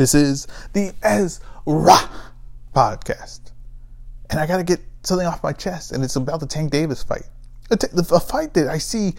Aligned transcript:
This 0.00 0.14
is 0.14 0.46
the 0.72 0.94
Ezra 1.02 2.00
podcast. 2.74 3.52
And 4.30 4.40
I 4.40 4.46
got 4.46 4.56
to 4.56 4.64
get 4.64 4.80
something 5.02 5.26
off 5.26 5.42
my 5.42 5.52
chest, 5.52 5.92
and 5.92 6.02
it's 6.02 6.16
about 6.16 6.40
the 6.40 6.46
Tank 6.46 6.70
Davis 6.70 7.02
fight. 7.02 7.24
A, 7.70 7.76
t- 7.76 7.86
a 7.94 8.18
fight 8.18 8.54
that 8.54 8.68
I 8.68 8.78
see 8.78 9.12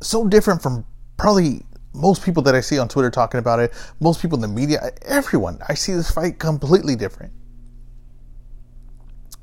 so 0.00 0.26
different 0.26 0.62
from 0.62 0.86
probably 1.18 1.60
most 1.92 2.24
people 2.24 2.42
that 2.44 2.54
I 2.54 2.62
see 2.62 2.78
on 2.78 2.88
Twitter 2.88 3.10
talking 3.10 3.38
about 3.38 3.60
it, 3.60 3.74
most 4.00 4.22
people 4.22 4.36
in 4.36 4.40
the 4.40 4.48
media, 4.48 4.92
everyone. 5.02 5.58
I 5.68 5.74
see 5.74 5.92
this 5.92 6.10
fight 6.10 6.38
completely 6.38 6.96
different. 6.96 7.34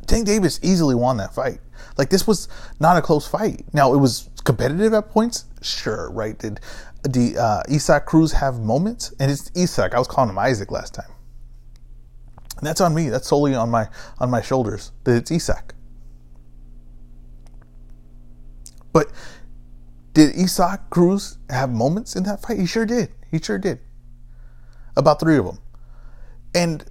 Tank 0.08 0.26
Davis 0.26 0.60
easily 0.64 0.96
won 0.96 1.18
that 1.18 1.34
fight. 1.34 1.60
Like 1.98 2.10
this 2.10 2.28
was 2.28 2.48
not 2.80 2.98
a 2.98 3.02
close 3.02 3.28
fight. 3.28 3.66
Now 3.74 3.94
it 3.94 3.98
was 3.98 4.30
competitive 4.44 4.94
at 4.94 5.10
points, 5.10 5.46
sure, 5.62 6.12
right? 6.12 6.38
Did 6.38 6.60
the 7.04 7.38
uh, 7.38 7.64
Isaac 7.70 8.06
Cruz 8.06 8.32
have 8.34 8.60
moments? 8.60 9.14
And 9.20 9.32
it's 9.32 9.52
Isaac. 9.58 9.94
I 9.94 10.00
was 10.00 10.08
calling 10.08 10.30
him 10.30 10.38
Isaac 10.38 10.72
last 10.72 10.94
time. 10.94 11.12
And 12.58 12.66
that's 12.66 12.82
on 12.82 12.96
me. 12.96 13.10
That's 13.10 13.28
solely 13.28 13.54
on 13.54 13.70
my 13.70 13.90
on 14.20 14.30
my 14.30 14.42
shoulders. 14.42 14.92
That 15.04 15.18
it's 15.18 15.32
Isaac. 15.32 15.74
But 18.94 19.12
did 20.14 20.36
Isaac 20.40 20.82
Cruz 20.90 21.38
have 21.50 21.70
moments 21.70 22.16
in 22.16 22.24
that 22.24 22.42
fight? 22.42 22.60
He 22.60 22.66
sure 22.66 22.86
did. 22.86 23.10
He 23.30 23.40
sure 23.40 23.58
did. 23.58 23.80
About 24.96 25.20
three 25.20 25.38
of 25.38 25.46
them. 25.46 25.60
And 26.54 26.86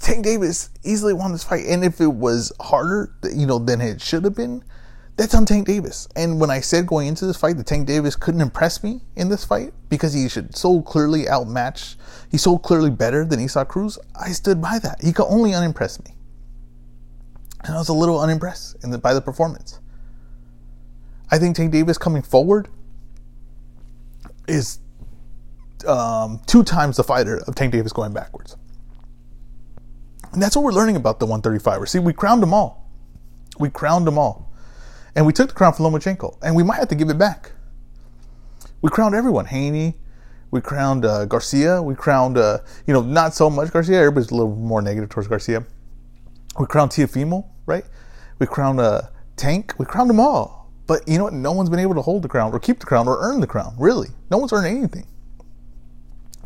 Tank 0.00 0.24
Davis 0.24 0.70
easily 0.84 1.14
won 1.14 1.32
this 1.32 1.44
fight. 1.44 1.66
And 1.66 1.84
if 1.84 2.00
it 2.00 2.12
was 2.12 2.52
harder, 2.60 3.14
you 3.32 3.46
know, 3.46 3.58
than 3.58 3.80
it 3.80 4.00
should 4.00 4.24
have 4.24 4.34
been, 4.34 4.62
that's 5.16 5.34
on 5.34 5.46
Tank 5.46 5.66
Davis. 5.66 6.08
And 6.14 6.40
when 6.40 6.50
I 6.50 6.60
said 6.60 6.86
going 6.86 7.08
into 7.08 7.26
this 7.26 7.36
fight 7.36 7.56
that 7.56 7.66
Tank 7.66 7.86
Davis 7.86 8.14
couldn't 8.14 8.40
impress 8.40 8.84
me 8.84 9.00
in 9.16 9.28
this 9.28 9.44
fight 9.44 9.72
because 9.88 10.12
he 10.12 10.28
should 10.28 10.56
so 10.56 10.82
clearly 10.82 11.28
outmatch, 11.28 11.96
he's 12.30 12.42
so 12.42 12.58
clearly 12.58 12.90
better 12.90 13.24
than 13.24 13.40
Isaac 13.40 13.68
Cruz, 13.68 13.98
I 14.14 14.30
stood 14.30 14.62
by 14.62 14.78
that. 14.78 15.02
He 15.02 15.12
could 15.12 15.26
only 15.26 15.54
unimpress 15.54 16.02
me. 16.04 16.14
And 17.64 17.74
I 17.74 17.78
was 17.78 17.88
a 17.88 17.94
little 17.94 18.20
unimpressed 18.20 18.80
the, 18.82 18.98
by 18.98 19.14
the 19.14 19.20
performance. 19.20 19.80
I 21.30 21.38
think 21.38 21.56
Tank 21.56 21.72
Davis 21.72 21.98
coming 21.98 22.22
forward 22.22 22.68
is 24.46 24.78
um, 25.86 26.40
two 26.46 26.62
times 26.62 26.96
the 26.96 27.04
fighter 27.04 27.42
of 27.46 27.54
Tank 27.54 27.72
Davis 27.72 27.92
going 27.92 28.12
backwards. 28.12 28.56
And 30.32 30.42
that's 30.42 30.56
what 30.56 30.64
we're 30.64 30.72
learning 30.72 30.96
about 30.96 31.20
the 31.20 31.26
135er. 31.26 31.88
See, 31.88 31.98
we 31.98 32.12
crowned 32.12 32.42
them 32.42 32.52
all. 32.52 32.88
We 33.58 33.70
crowned 33.70 34.06
them 34.06 34.18
all. 34.18 34.52
And 35.14 35.26
we 35.26 35.32
took 35.32 35.48
the 35.48 35.54
crown 35.54 35.72
from 35.72 35.86
Lomachenko, 35.86 36.38
and 36.42 36.54
we 36.54 36.62
might 36.62 36.76
have 36.76 36.88
to 36.88 36.94
give 36.94 37.08
it 37.08 37.18
back. 37.18 37.52
We 38.82 38.90
crowned 38.90 39.14
everyone. 39.14 39.46
Haney, 39.46 39.94
we 40.50 40.60
crowned 40.60 41.04
uh, 41.04 41.24
Garcia, 41.24 41.82
we 41.82 41.94
crowned, 41.94 42.38
uh, 42.38 42.58
you 42.86 42.94
know, 42.94 43.00
not 43.00 43.34
so 43.34 43.50
much 43.50 43.72
Garcia. 43.72 43.98
Everybody's 43.98 44.30
a 44.30 44.34
little 44.34 44.54
more 44.54 44.80
negative 44.80 45.08
towards 45.08 45.28
Garcia. 45.28 45.64
We 46.58 46.66
crowned 46.66 46.92
Teofimo, 46.92 47.46
right? 47.66 47.84
We 48.38 48.46
crowned 48.46 48.80
uh, 48.80 49.02
Tank. 49.36 49.74
We 49.78 49.86
crowned 49.86 50.10
them 50.10 50.20
all. 50.20 50.70
But 50.86 51.06
you 51.08 51.18
know 51.18 51.24
what? 51.24 51.32
No 51.32 51.52
one's 51.52 51.68
been 51.68 51.80
able 51.80 51.94
to 51.96 52.02
hold 52.02 52.22
the 52.22 52.28
crown 52.28 52.52
or 52.52 52.60
keep 52.60 52.80
the 52.80 52.86
crown 52.86 53.08
or 53.08 53.18
earn 53.20 53.40
the 53.40 53.46
crown, 53.46 53.74
really. 53.78 54.08
No 54.30 54.38
one's 54.38 54.52
earned 54.52 54.66
anything. 54.66 55.06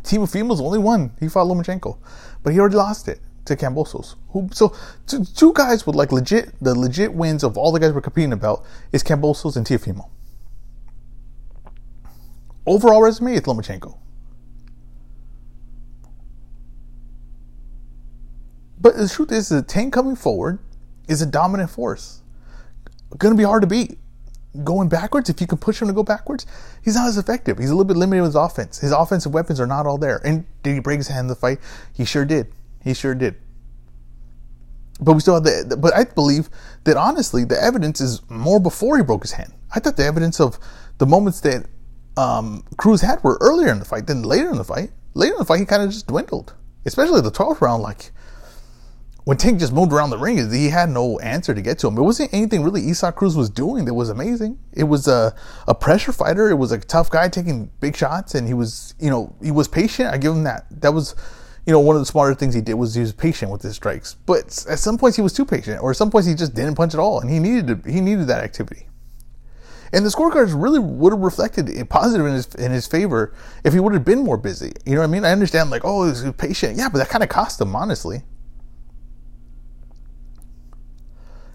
Teofimo's 0.03 0.57
the 0.57 0.65
only 0.65 0.79
one. 0.79 1.11
He 1.19 1.29
fought 1.29 1.47
Lomachenko, 1.47 1.97
but 2.43 2.53
he 2.53 2.59
already 2.59 2.75
lost 2.75 3.07
it 3.07 3.21
to 3.45 3.55
Kambosos. 3.55 4.15
Who 4.29 4.49
so 4.51 4.75
two, 5.05 5.25
two, 5.25 5.53
guys 5.53 5.85
with 5.85 5.95
like 5.95 6.11
legit 6.11 6.53
the 6.61 6.73
legit 6.75 7.13
wins 7.13 7.43
of 7.43 7.57
all 7.57 7.71
the 7.71 7.79
guys 7.79 7.93
we're 7.93 8.01
competing 8.01 8.33
about 8.33 8.63
is 8.91 9.03
Kambosos 9.03 9.55
and 9.57 9.65
Teofimo. 9.65 10.09
Overall 12.65 13.01
resume 13.01 13.33
is 13.33 13.41
Lomachenko. 13.41 13.97
But 18.79 18.97
the 18.97 19.07
truth 19.07 19.31
is, 19.31 19.49
the 19.49 19.61
tank 19.61 19.93
coming 19.93 20.15
forward 20.15 20.59
is 21.07 21.21
a 21.21 21.25
dominant 21.25 21.69
force. 21.69 22.21
Going 23.17 23.33
to 23.33 23.37
be 23.37 23.45
hard 23.45 23.61
to 23.61 23.67
beat. 23.67 23.97
Going 24.63 24.89
backwards, 24.89 25.29
if 25.29 25.41
you 25.41 25.47
can 25.47 25.57
push 25.57 25.81
him 25.81 25.87
to 25.87 25.93
go 25.93 26.03
backwards, 26.03 26.45
he's 26.83 26.95
not 26.95 27.07
as 27.07 27.17
effective. 27.17 27.57
He's 27.57 27.69
a 27.69 27.73
little 27.73 27.85
bit 27.85 27.97
limited 27.97 28.21
with 28.21 28.29
his 28.29 28.35
offense. 28.35 28.79
His 28.79 28.91
offensive 28.91 29.33
weapons 29.33 29.59
are 29.59 29.65
not 29.65 29.85
all 29.85 29.97
there. 29.97 30.21
And 30.25 30.45
did 30.63 30.73
he 30.73 30.79
break 30.79 30.97
his 30.97 31.07
hand 31.07 31.21
in 31.21 31.27
the 31.27 31.35
fight? 31.35 31.59
He 31.93 32.05
sure 32.05 32.25
did. 32.25 32.47
He 32.83 32.93
sure 32.93 33.15
did. 33.15 33.35
But 34.99 35.13
we 35.13 35.19
still 35.21 35.35
have 35.35 35.43
the. 35.43 35.77
But 35.77 35.93
I 35.95 36.03
believe 36.03 36.49
that 36.83 36.97
honestly, 36.97 37.45
the 37.45 37.61
evidence 37.61 37.99
is 37.99 38.21
more 38.29 38.59
before 38.59 38.97
he 38.97 39.03
broke 39.03 39.23
his 39.23 39.33
hand. 39.33 39.53
I 39.73 39.79
thought 39.79 39.97
the 39.97 40.05
evidence 40.05 40.39
of 40.39 40.59
the 40.97 41.05
moments 41.05 41.41
that 41.41 41.65
um, 42.15 42.63
Cruz 42.77 43.01
had 43.01 43.23
were 43.23 43.37
earlier 43.41 43.71
in 43.71 43.79
the 43.79 43.85
fight 43.85 44.07
than 44.07 44.23
later 44.23 44.49
in 44.49 44.57
the 44.57 44.63
fight. 44.63 44.91
Later 45.13 45.33
in 45.33 45.39
the 45.39 45.45
fight, 45.45 45.59
he 45.59 45.65
kind 45.65 45.81
of 45.81 45.89
just 45.89 46.07
dwindled, 46.07 46.53
especially 46.85 47.21
the 47.21 47.31
12th 47.31 47.61
round. 47.61 47.81
Like 47.81 48.11
when 49.23 49.37
Tank 49.37 49.59
just 49.59 49.73
moved 49.73 49.93
around 49.93 50.09
the 50.09 50.17
ring, 50.17 50.51
he 50.51 50.69
had 50.69 50.89
no 50.89 51.19
answer 51.19 51.53
to 51.53 51.61
get 51.61 51.79
to 51.79 51.87
him. 51.87 51.97
It 51.97 52.01
wasn't 52.01 52.33
anything 52.33 52.63
really 52.63 52.87
Isaac 52.89 53.15
Cruz 53.15 53.35
was 53.35 53.49
doing 53.49 53.85
that 53.85 53.93
was 53.93 54.09
amazing. 54.09 54.59
It 54.73 54.83
was 54.83 55.07
a, 55.07 55.35
a 55.67 55.73
pressure 55.73 56.11
fighter. 56.11 56.49
It 56.49 56.55
was 56.55 56.71
a 56.71 56.77
tough 56.77 57.09
guy 57.09 57.29
taking 57.29 57.71
big 57.79 57.95
shots, 57.95 58.35
and 58.35 58.47
he 58.47 58.53
was, 58.53 58.93
you 58.99 59.09
know, 59.09 59.35
he 59.41 59.51
was 59.51 59.67
patient. 59.67 60.13
I 60.13 60.17
give 60.17 60.33
him 60.33 60.43
that. 60.43 60.65
That 60.81 60.93
was 60.93 61.15
you 61.65 61.71
know, 61.71 61.79
one 61.79 61.95
of 61.95 62.01
the 62.01 62.05
smarter 62.05 62.35
things 62.35 62.53
he 62.53 62.61
did 62.61 62.73
was 62.73 62.93
he 62.93 63.01
was 63.01 63.13
patient 63.13 63.51
with 63.51 63.61
his 63.61 63.75
strikes. 63.75 64.15
But 64.25 64.65
at 64.69 64.79
some 64.79 64.97
points 64.97 65.15
he 65.15 65.21
was 65.21 65.33
too 65.33 65.45
patient, 65.45 65.81
or 65.81 65.91
at 65.91 65.97
some 65.97 66.11
points 66.11 66.27
he 66.27 66.35
just 66.35 66.53
didn't 66.53 66.75
punch 66.75 66.93
at 66.93 66.99
all, 66.99 67.21
and 67.21 67.29
he 67.29 67.39
needed 67.39 67.83
to, 67.83 67.89
he 67.89 68.01
needed 68.01 68.27
that 68.27 68.43
activity. 68.43 68.87
And 69.93 70.03
the 70.03 70.09
scorecards 70.09 70.59
really 70.59 70.79
would 70.79 71.13
have 71.13 71.21
reflected 71.21 71.69
positive 71.89 72.25
in 72.25 72.33
his 72.33 72.55
in 72.55 72.71
his 72.71 72.87
favor 72.87 73.33
if 73.63 73.73
he 73.73 73.79
would 73.79 73.93
have 73.93 74.03
been 74.03 74.23
more 74.23 74.37
busy. 74.37 74.73
You 74.85 74.95
know 74.95 75.01
what 75.01 75.07
I 75.07 75.11
mean? 75.11 75.23
I 75.23 75.31
understand, 75.31 75.69
like, 75.69 75.83
oh, 75.85 76.07
he's 76.07 76.29
patient, 76.33 76.77
yeah, 76.77 76.89
but 76.89 76.97
that 76.97 77.09
kind 77.09 77.23
of 77.23 77.29
cost 77.29 77.61
him, 77.61 77.75
honestly. 77.75 78.23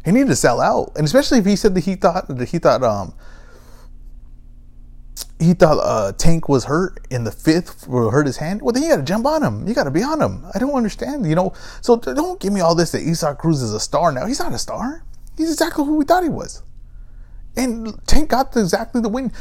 He 0.05 0.13
needed 0.13 0.29
to 0.29 0.37
sell 0.37 0.61
out, 0.61 0.93
and 0.97 1.05
especially 1.05 1.39
if 1.39 1.45
he 1.45 1.57
said 1.57 1.75
that 1.75 1.85
he 1.85 1.97
thought 1.97 2.29
that 2.29 2.49
he 2.49 2.59
thought 2.59 2.83
um, 2.83 3.13
he 5.39 5.55
thought 5.55 5.79
uh, 5.83 6.13
Tank 6.13 6.49
was 6.49 6.65
hurt 6.65 7.07
in 7.11 7.25
the 7.25 7.31
fifth, 7.31 7.87
hurt 7.87 8.27
his 8.27 8.39
hand. 8.39 8.63
Well, 8.63 8.73
then 8.73 8.83
you 8.83 8.89
got 8.89 8.97
to 8.97 9.03
jump 9.03 9.27
on 9.27 9.43
him. 9.43 9.67
You 9.67 9.75
got 9.75 9.85
to 9.85 9.91
be 9.91 10.03
on 10.03 10.21
him. 10.21 10.45
I 10.55 10.59
don't 10.59 10.75
understand, 10.75 11.27
you 11.27 11.35
know. 11.35 11.53
So 11.81 11.97
don't 11.97 12.41
give 12.41 12.53
me 12.53 12.61
all 12.61 12.75
this 12.75 12.93
that 12.93 13.03
Isaac 13.03 13.39
Cruz 13.39 13.63
is 13.63 13.73
a 13.73 13.81
star 13.81 14.13
now. 14.13 14.27
He's 14.27 14.41
not 14.41 14.53
a 14.53 14.59
star. 14.59 15.05
He's 15.37 15.53
exactly 15.53 15.85
who 15.85 15.97
we 15.97 16.05
thought 16.05 16.23
he 16.23 16.29
was. 16.29 16.63
And 17.57 18.05
Tank 18.07 18.31
got 18.31 18.57
exactly 18.57 19.01
the 19.01 19.09
win. 19.09 19.33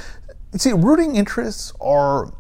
See, 0.56 0.72
rooting 0.72 1.16
interests 1.16 1.74
are 1.82 2.32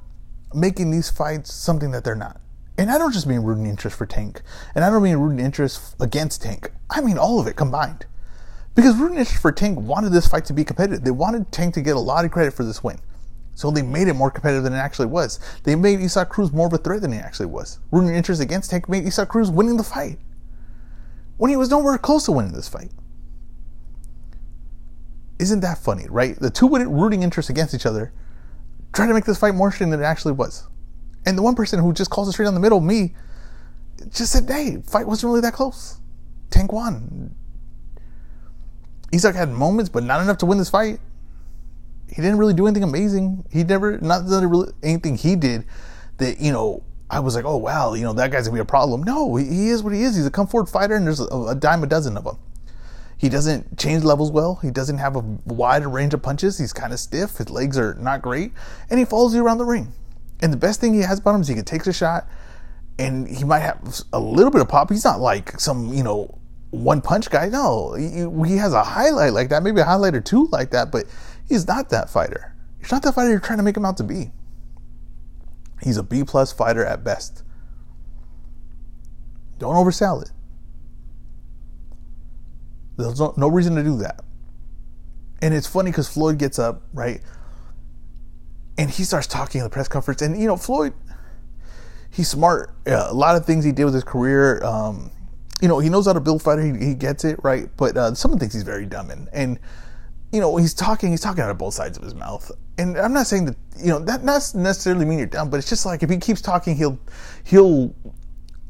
making 0.54 0.92
these 0.92 1.10
fights 1.10 1.54
something 1.54 1.92
that 1.92 2.04
they're 2.04 2.16
not. 2.16 2.40
And 2.78 2.92
I 2.92 2.98
don't 2.98 3.12
just 3.12 3.26
mean 3.26 3.40
rooting 3.40 3.66
interest 3.66 3.98
for 3.98 4.06
Tank, 4.06 4.42
and 4.76 4.86
I 4.86 4.92
don't 4.92 5.02
mean 5.02 5.18
rooting 5.18 5.44
interest 5.44 5.96
against 6.00 6.44
Tank. 6.44 6.72
I 6.90 7.02
mean 7.02 7.18
all 7.18 7.40
of 7.40 7.48
it 7.48 7.56
combined. 7.56 8.06
Because 8.76 8.96
rooting 8.96 9.18
interest 9.18 9.42
for 9.42 9.52
Tank 9.52 9.80
wanted 9.80 10.12
this 10.12 10.28
fight 10.28 10.46
to 10.46 10.54
be 10.54 10.64
competitive. 10.64 11.04
They 11.04 11.12
wanted 11.12 11.52
Tank 11.52 11.74
to 11.74 11.82
get 11.82 11.96
a 11.96 12.00
lot 12.00 12.26
of 12.26 12.32
credit 12.32 12.54
for 12.54 12.64
this 12.64 12.84
win. 12.84 13.00
So 13.58 13.72
they 13.72 13.82
made 13.82 14.08
it 14.08 14.14
more 14.14 14.30
competitive 14.30 14.64
than 14.64 14.74
it 14.74 14.78
actually 14.78 15.08
was. 15.08 15.40
They 15.64 15.76
made 15.76 16.00
Isaac 16.00 16.30
Cruz 16.30 16.54
more 16.54 16.68
of 16.68 16.74
a 16.74 16.78
threat 16.78 17.02
than 17.02 17.12
he 17.12 17.18
actually 17.18 17.48
was. 17.48 17.80
Rooting 17.90 18.14
interest 18.14 18.40
against 18.40 18.70
Tank 18.70 18.88
made 18.88 19.04
Isaac 19.04 19.30
Cruz 19.30 19.50
winning 19.50 19.78
the 19.78 19.84
fight. 19.84 20.20
When 21.38 21.50
he 21.50 21.58
was 21.58 21.72
nowhere 21.72 21.98
close 21.98 22.26
to 22.26 22.34
winning 22.34 22.52
this 22.52 22.70
fight. 22.70 22.92
Isn't 25.40 25.62
that 25.62 25.80
funny, 25.80 26.06
right? 26.08 26.40
The 26.40 26.52
two 26.52 26.70
rooting 26.70 27.24
interests 27.24 27.50
against 27.50 27.74
each 27.74 27.88
other 27.88 28.14
try 28.94 29.08
to 29.08 29.14
make 29.16 29.26
this 29.26 29.40
fight 29.40 29.56
more 29.56 29.70
interesting 29.70 29.90
than 29.90 30.02
it 30.02 30.06
actually 30.06 30.34
was. 30.34 30.68
And 31.26 31.36
the 31.36 31.42
one 31.42 31.56
person 31.56 31.80
who 31.80 31.94
just 31.94 32.12
calls 32.12 32.30
it 32.30 32.34
straight 32.34 32.46
down 32.46 32.54
the 32.54 32.60
middle, 32.60 32.80
me, 32.80 33.16
just 34.12 34.34
said, 34.34 34.48
hey, 34.48 34.84
fight 34.86 35.08
wasn't 35.08 35.32
really 35.32 35.42
that 35.42 35.54
close. 35.54 36.00
Tank 36.52 36.72
won. 36.72 37.34
Isaac 39.12 39.36
had 39.36 39.50
moments, 39.50 39.90
but 39.90 40.04
not 40.04 40.22
enough 40.22 40.38
to 40.38 40.46
win 40.46 40.60
this 40.60 40.70
fight 40.70 41.00
he 42.10 42.22
didn't 42.22 42.38
really 42.38 42.54
do 42.54 42.68
anything 42.68 42.84
amazing. 42.84 43.46
He 43.52 43.64
never, 43.64 43.98
not 44.00 44.24
really 44.26 44.72
anything 44.84 45.18
he 45.18 45.36
did 45.36 45.66
that, 46.18 46.40
you 46.40 46.52
know, 46.52 46.84
I 47.10 47.20
was 47.20 47.36
like, 47.36 47.46
oh, 47.46 47.58
wow, 47.58 47.94
you 47.94 48.04
know, 48.04 48.14
that 48.14 48.32
guy's 48.32 48.48
gonna 48.48 48.58
be 48.58 48.62
a 48.62 48.66
problem. 48.66 49.04
No, 49.04 49.36
he, 49.36 49.46
he 49.46 49.70
is 49.70 49.82
what 49.82 49.94
he 49.94 50.04
is. 50.04 50.16
He's 50.16 50.26
a 50.26 50.32
come 50.32 50.48
forward 50.48 50.68
fighter, 50.68 50.96
and 50.96 51.06
there's 51.06 51.20
a, 51.20 51.26
a 51.26 51.56
dime 51.56 51.84
a 51.84 51.88
dozen 51.88 52.18
of 52.18 52.26
them. 52.26 52.38
He 53.18 53.30
doesn't 53.30 53.80
change 53.80 54.04
levels 54.04 54.32
well. 54.32 54.56
He 54.62 54.70
doesn't 54.70 54.98
have 55.00 55.16
a 55.16 55.22
wide 55.46 55.86
range 55.86 56.14
of 56.14 56.22
punches. 56.22 56.58
He's 56.58 56.74
kind 56.74 56.94
of 56.94 57.00
stiff. 57.00 57.38
His 57.38 57.50
legs 57.50 57.78
are 57.78 57.96
not 57.96 58.22
great, 58.22 58.52
and 58.90 59.00
he 59.00 59.06
follows 59.06 59.34
you 59.34 59.44
around 59.44 59.58
the 59.58 59.66
ring. 59.66 59.94
And 60.42 60.54
the 60.54 60.58
best 60.58 60.82
thing 60.82 60.94
he 60.94 61.00
has 61.00 61.20
about 61.20 61.36
him 61.36 61.42
is 61.42 61.48
he 61.48 61.56
can 61.56 61.66
take 61.66 61.88
a 61.88 61.94
shot, 61.94 62.28
and 63.00 63.28
he 63.28 63.44
might 63.44 63.60
have 63.60 64.02
a 64.14 64.20
little 64.20 64.52
bit 64.52 64.62
of 64.62 64.68
pop. 64.68 64.90
He's 64.90 65.06
not 65.06 65.20
like 65.20 65.60
some, 65.60 65.94
you 65.94 66.04
know, 66.04 66.38
one 66.72 67.02
punch 67.02 67.30
guy. 67.30 67.50
No, 67.50 67.94
he, 67.94 68.28
he 68.50 68.58
has 68.58 68.74
a 68.74 68.84
highlight 68.84 69.34
like 69.34 69.50
that, 69.50 69.64
maybe 69.64 69.82
a 69.82 69.86
highlight 69.86 70.14
or 70.14 70.22
two 70.22 70.48
like 70.52 70.72
that, 70.72 70.92
but 70.92 71.06
He's 71.48 71.68
not 71.68 71.90
that 71.90 72.10
fighter. 72.10 72.56
He's 72.80 72.92
not 72.92 73.04
that 73.04 73.16
fighter 73.16 73.30
you're 73.30 73.40
trying 73.40 73.58
to 73.58 73.64
make 73.64 73.78
him 73.78 73.86
out 73.86 73.98
to 73.98 74.04
be. 74.04 74.32
He's 75.82 75.98
a 75.98 76.04
B 76.04 76.24
plus 76.24 76.52
fighter 76.52 76.86
at 76.86 77.04
best. 77.04 77.44
Don't 79.58 79.76
oversell 79.76 80.22
it. 80.22 80.32
There's 82.98 83.20
no, 83.20 83.34
no 83.38 83.48
reason 83.48 83.76
to 83.76 83.84
do 83.84 83.98
that. 83.98 84.22
And 85.42 85.54
it's 85.54 85.68
funny 85.68 85.92
because 85.92 86.08
Floyd 86.08 86.40
gets 86.40 86.58
up, 86.58 86.84
right? 86.94 87.22
And 88.78 88.90
he 88.90 89.04
starts 89.04 89.28
talking 89.28 89.60
in 89.60 89.66
the 89.66 89.70
press 89.70 89.88
conference. 89.88 90.22
And, 90.22 90.40
you 90.40 90.48
know, 90.48 90.58
Floyd, 90.58 90.94
he's 92.10 92.28
smart. 92.28 92.72
Uh, 92.88 93.08
a 93.10 93.14
lot 93.14 93.36
of 93.36 93.46
things 93.46 93.64
he 93.64 93.72
did 93.72 93.86
with 93.86 93.94
his 93.94 94.04
career. 94.04 94.64
Um, 94.64 95.12
you 95.62 95.68
know, 95.68 95.80
he 95.80 95.90
knows 95.90 96.06
how 96.06 96.14
to 96.14 96.20
build 96.20 96.42
fighter. 96.42 96.62
He, 96.62 96.88
he 96.88 96.94
gets 96.94 97.24
it 97.24 97.40
right, 97.44 97.70
but 97.78 97.98
uh, 97.98 98.14
some 98.14 98.32
of 98.32 98.40
the 98.40 98.46
things 98.46 98.54
he's 98.54 98.64
very 98.64 98.86
dumb 98.86 99.10
in, 99.10 99.28
and 99.34 99.60
you 100.32 100.42
know, 100.42 100.58
he's 100.58 100.74
talking. 100.74 101.12
He's 101.12 101.22
talking 101.22 101.42
out 101.42 101.50
of 101.50 101.58
both 101.58 101.74
sides 101.74 101.98
of 101.98 102.04
his 102.04 102.14
mouth. 102.14 102.52
And 102.78 102.98
I'm 102.98 103.14
not 103.14 103.28
saying 103.28 103.46
that 103.46 103.56
you 103.78 103.88
know 103.88 104.00
that 104.00 104.26
doesn't 104.26 104.62
necessarily 104.62 105.06
mean 105.06 105.18
you're 105.18 105.28
dumb, 105.28 105.50
but 105.50 105.58
it's 105.58 105.70
just 105.70 105.86
like 105.86 106.04
if 106.04 106.10
he 106.10 106.18
keeps 106.18 106.42
talking, 106.42 106.76
he'll 106.76 107.00
he'll 107.44 107.96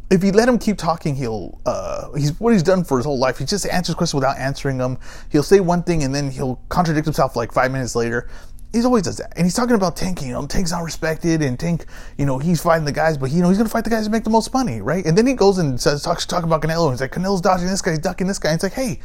if 0.10 0.24
you 0.24 0.32
let 0.32 0.48
him 0.48 0.58
keep 0.58 0.78
talking, 0.78 1.16
he'll 1.16 1.60
uh, 1.66 2.12
he's 2.14 2.40
what 2.40 2.54
he's 2.54 2.64
done 2.64 2.84
for 2.84 2.98
his 2.98 3.06
whole 3.06 3.20
life. 3.20 3.40
He 3.40 3.46
just 3.46 3.66
answers 3.68 3.96
questions 3.96 4.16
without 4.16 4.38
answering 4.38 4.78
them. 4.78 4.98
He'll 5.32 5.44
say 5.44 5.60
one 5.60 5.84
thing 5.84 6.04
and 6.04 6.14
then 6.14 6.32
he'll 6.32 6.62
contradict 6.70 7.06
himself 7.06 7.36
like 7.36 7.52
five 7.52 7.72
minutes 7.72 7.96
later. 7.96 8.30
He's 8.74 8.86
always 8.86 9.04
does 9.04 9.18
that, 9.18 9.32
and 9.38 9.46
he's 9.46 9.54
talking 9.54 9.76
about 9.76 9.96
Tank. 9.96 10.22
You 10.22 10.34
know, 10.34 10.46
Tank's 10.46 10.72
not 10.72 10.84
respected, 10.84 11.42
and 11.42 11.58
Tank, 11.58 11.86
you 12.18 12.26
know, 12.26 12.38
he's 12.38 12.62
fighting 12.62 12.84
the 12.84 12.92
guys, 12.92 13.18
but 13.18 13.32
you 13.32 13.42
know, 13.42 13.48
he's 13.48 13.58
gonna 13.58 13.70
fight 13.70 13.86
the 13.86 13.90
guys 13.90 14.04
that 14.04 14.10
make 14.10 14.26
the 14.26 14.30
most 14.30 14.54
money, 14.54 14.82
right? 14.82 15.06
And 15.06 15.18
then 15.18 15.26
he 15.26 15.34
goes 15.34 15.58
and 15.58 15.80
says, 15.80 16.04
talks 16.04 16.26
talking 16.26 16.48
about 16.50 16.62
Canelo, 16.62 16.84
and 16.84 16.94
he's 16.94 17.02
like, 17.02 17.14
Canelo's 17.14 17.40
dodging 17.40 17.68
this 17.68 17.82
guy, 17.82 17.92
he's 17.92 18.00
ducking 18.00 18.28
this 18.28 18.40
guy. 18.40 18.50
And 18.50 18.56
it's 18.56 18.64
like, 18.64 18.74
hey, 18.74 19.00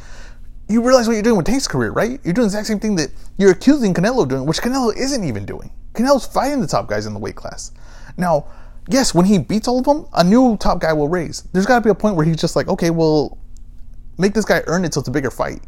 you 0.67 0.81
realize 0.81 1.07
what 1.07 1.13
you're 1.13 1.23
doing 1.23 1.37
with 1.37 1.45
Tank's 1.45 1.67
career, 1.67 1.91
right? 1.91 2.19
You're 2.23 2.33
doing 2.33 2.47
the 2.47 2.57
exact 2.57 2.67
same 2.67 2.79
thing 2.79 2.95
that 2.95 3.11
you're 3.37 3.51
accusing 3.51 3.93
Canelo 3.93 4.23
of 4.23 4.29
doing, 4.29 4.45
which 4.45 4.59
Canelo 4.59 4.95
isn't 4.95 5.23
even 5.23 5.45
doing. 5.45 5.71
Canelo's 5.93 6.25
fighting 6.25 6.61
the 6.61 6.67
top 6.67 6.87
guys 6.87 7.05
in 7.05 7.13
the 7.13 7.19
weight 7.19 7.35
class. 7.35 7.71
Now, 8.17 8.47
yes, 8.89 9.13
when 9.13 9.25
he 9.25 9.37
beats 9.37 9.67
all 9.67 9.79
of 9.79 9.85
them, 9.85 10.07
a 10.13 10.23
new 10.23 10.57
top 10.57 10.79
guy 10.79 10.93
will 10.93 11.09
raise. 11.09 11.41
There's 11.53 11.65
got 11.65 11.75
to 11.75 11.81
be 11.81 11.89
a 11.89 11.95
point 11.95 12.15
where 12.15 12.25
he's 12.25 12.37
just 12.37 12.55
like, 12.55 12.67
okay, 12.67 12.89
well, 12.89 13.37
make 14.17 14.33
this 14.33 14.45
guy 14.45 14.61
earn 14.67 14.85
it 14.85 14.93
so 14.93 15.01
it's 15.01 15.09
a 15.09 15.11
bigger 15.11 15.31
fight. 15.31 15.61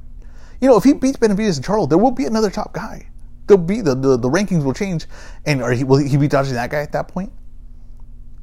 You 0.62 0.70
know, 0.70 0.78
if 0.78 0.84
he 0.84 0.94
beats 0.94 1.18
Benavidez 1.18 1.58
and 1.58 1.66
Charlo, 1.66 1.88
there 1.88 1.98
will 1.98 2.12
be 2.12 2.26
another 2.26 2.50
top 2.50 2.74
guy. 2.74 3.08
There'll 3.48 3.62
be 3.62 3.82
the, 3.82 3.94
the, 3.94 4.18
the 4.18 4.30
rankings 4.30 4.64
will 4.64 4.74
change, 4.74 5.06
and 5.46 5.62
or 5.62 5.72
he 5.72 5.84
will 5.84 5.98
he 5.98 6.18
be 6.18 6.28
dodging 6.28 6.56
that 6.56 6.72
guy 6.72 6.82
at 6.82 6.92
that 6.94 7.08
point? 7.08 7.32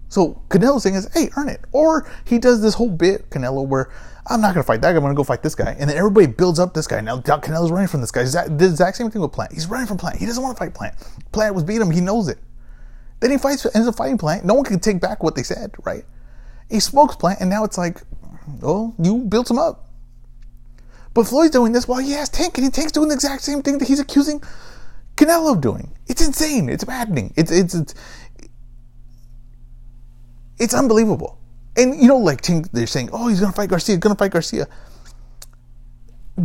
So 0.09 0.43
Canelo's 0.49 0.83
thing 0.83 0.95
is, 0.95 1.09
hey, 1.15 1.31
earn 1.37 1.49
it. 1.49 1.65
Or 1.73 2.09
he 2.25 2.39
does 2.39 2.61
this 2.61 2.75
whole 2.75 2.91
bit, 2.91 3.31
Canelo, 3.31 3.67
where 3.67 3.91
I'm 4.27 4.41
not 4.41 4.55
going 4.55 4.63
to 4.63 4.67
fight 4.67 4.81
that 4.83 4.93
guy. 4.93 4.97
I'm 4.97 5.03
going 5.03 5.15
to 5.15 5.17
go 5.17 5.25
fight 5.25 5.43
this 5.43 5.55
guy. 5.55 5.77
And 5.79 5.91
then 5.91 5.97
everybody 5.97 6.27
builds 6.27 6.59
up 6.59 6.75
this 6.75 6.87
guy. 6.87 7.01
Now 7.01 7.19
Canelo's 7.19 7.73
running 7.73 7.89
from 7.89 8.01
this 8.01 8.11
guy. 8.11 8.23
The 8.25 8.67
exact 8.67 8.97
same 8.97 9.11
thing 9.11 9.21
with 9.21 9.33
Plant. 9.33 9.53
He's 9.53 9.67
running 9.67 9.87
from 9.87 9.99
Plant. 9.99 10.19
He 10.19 10.27
doesn't 10.27 10.43
want 10.43 10.57
to 10.57 10.65
fight 10.65 10.75
Plant. 10.75 10.95
Plant 11.33 11.55
was 11.55 11.65
beat 11.65 11.81
him. 11.81 11.91
He 11.91 12.01
knows 12.01 12.29
it. 12.29 12.39
Then 13.21 13.31
he 13.31 13.39
fights, 13.39 13.67
ends 13.75 13.89
up 13.89 13.97
fighting 13.97 14.19
Plant. 14.19 14.45
No 14.45 14.55
one 14.55 14.65
can 14.65 14.81
take 14.81 15.01
back 15.01 15.23
what 15.23 15.35
they 15.35 15.43
said, 15.43 15.73
right? 15.85 16.05
He 16.71 16.81
smokes 16.81 17.17
Plant, 17.17 17.41
and 17.41 17.51
now 17.51 17.65
it's 17.65 17.79
like, 17.79 18.01
oh, 18.63 18.95
you 18.99 19.19
built 19.19 19.51
him 19.51 19.59
up. 19.59 19.89
But 21.15 21.25
Floyd's 21.25 21.51
doing 21.51 21.73
this 21.73 21.87
while 21.87 22.01
he 22.01 22.13
has 22.13 22.29
Tank, 22.29 22.57
and 22.57 22.65
he 22.65 22.71
Tank's 22.71 22.93
doing 22.93 23.09
the 23.09 23.15
exact 23.15 23.43
same 23.43 23.63
thing 23.63 23.79
that 23.79 23.89
he's 23.89 24.01
accusing 24.01 24.43
Canelo 25.17 25.53
of 25.53 25.61
doing. 25.61 25.93
It's 26.07 26.25
insane. 26.25 26.69
It's 26.69 26.87
maddening. 26.87 27.33
It's 27.37 27.51
it's 27.51 27.75
it's, 27.75 27.95
it's 30.59 30.75
unbelievable. 30.75 31.39
And 31.77 32.01
you 32.01 32.09
know, 32.09 32.19
like 32.19 32.43
they're 32.73 32.87
saying, 32.87 33.11
oh, 33.13 33.29
he's 33.29 33.41
gonna 33.41 33.53
fight 33.53 33.71
Garcia, 33.71 33.97
gonna 33.97 34.15
fight 34.15 34.33
Garcia. 34.33 34.67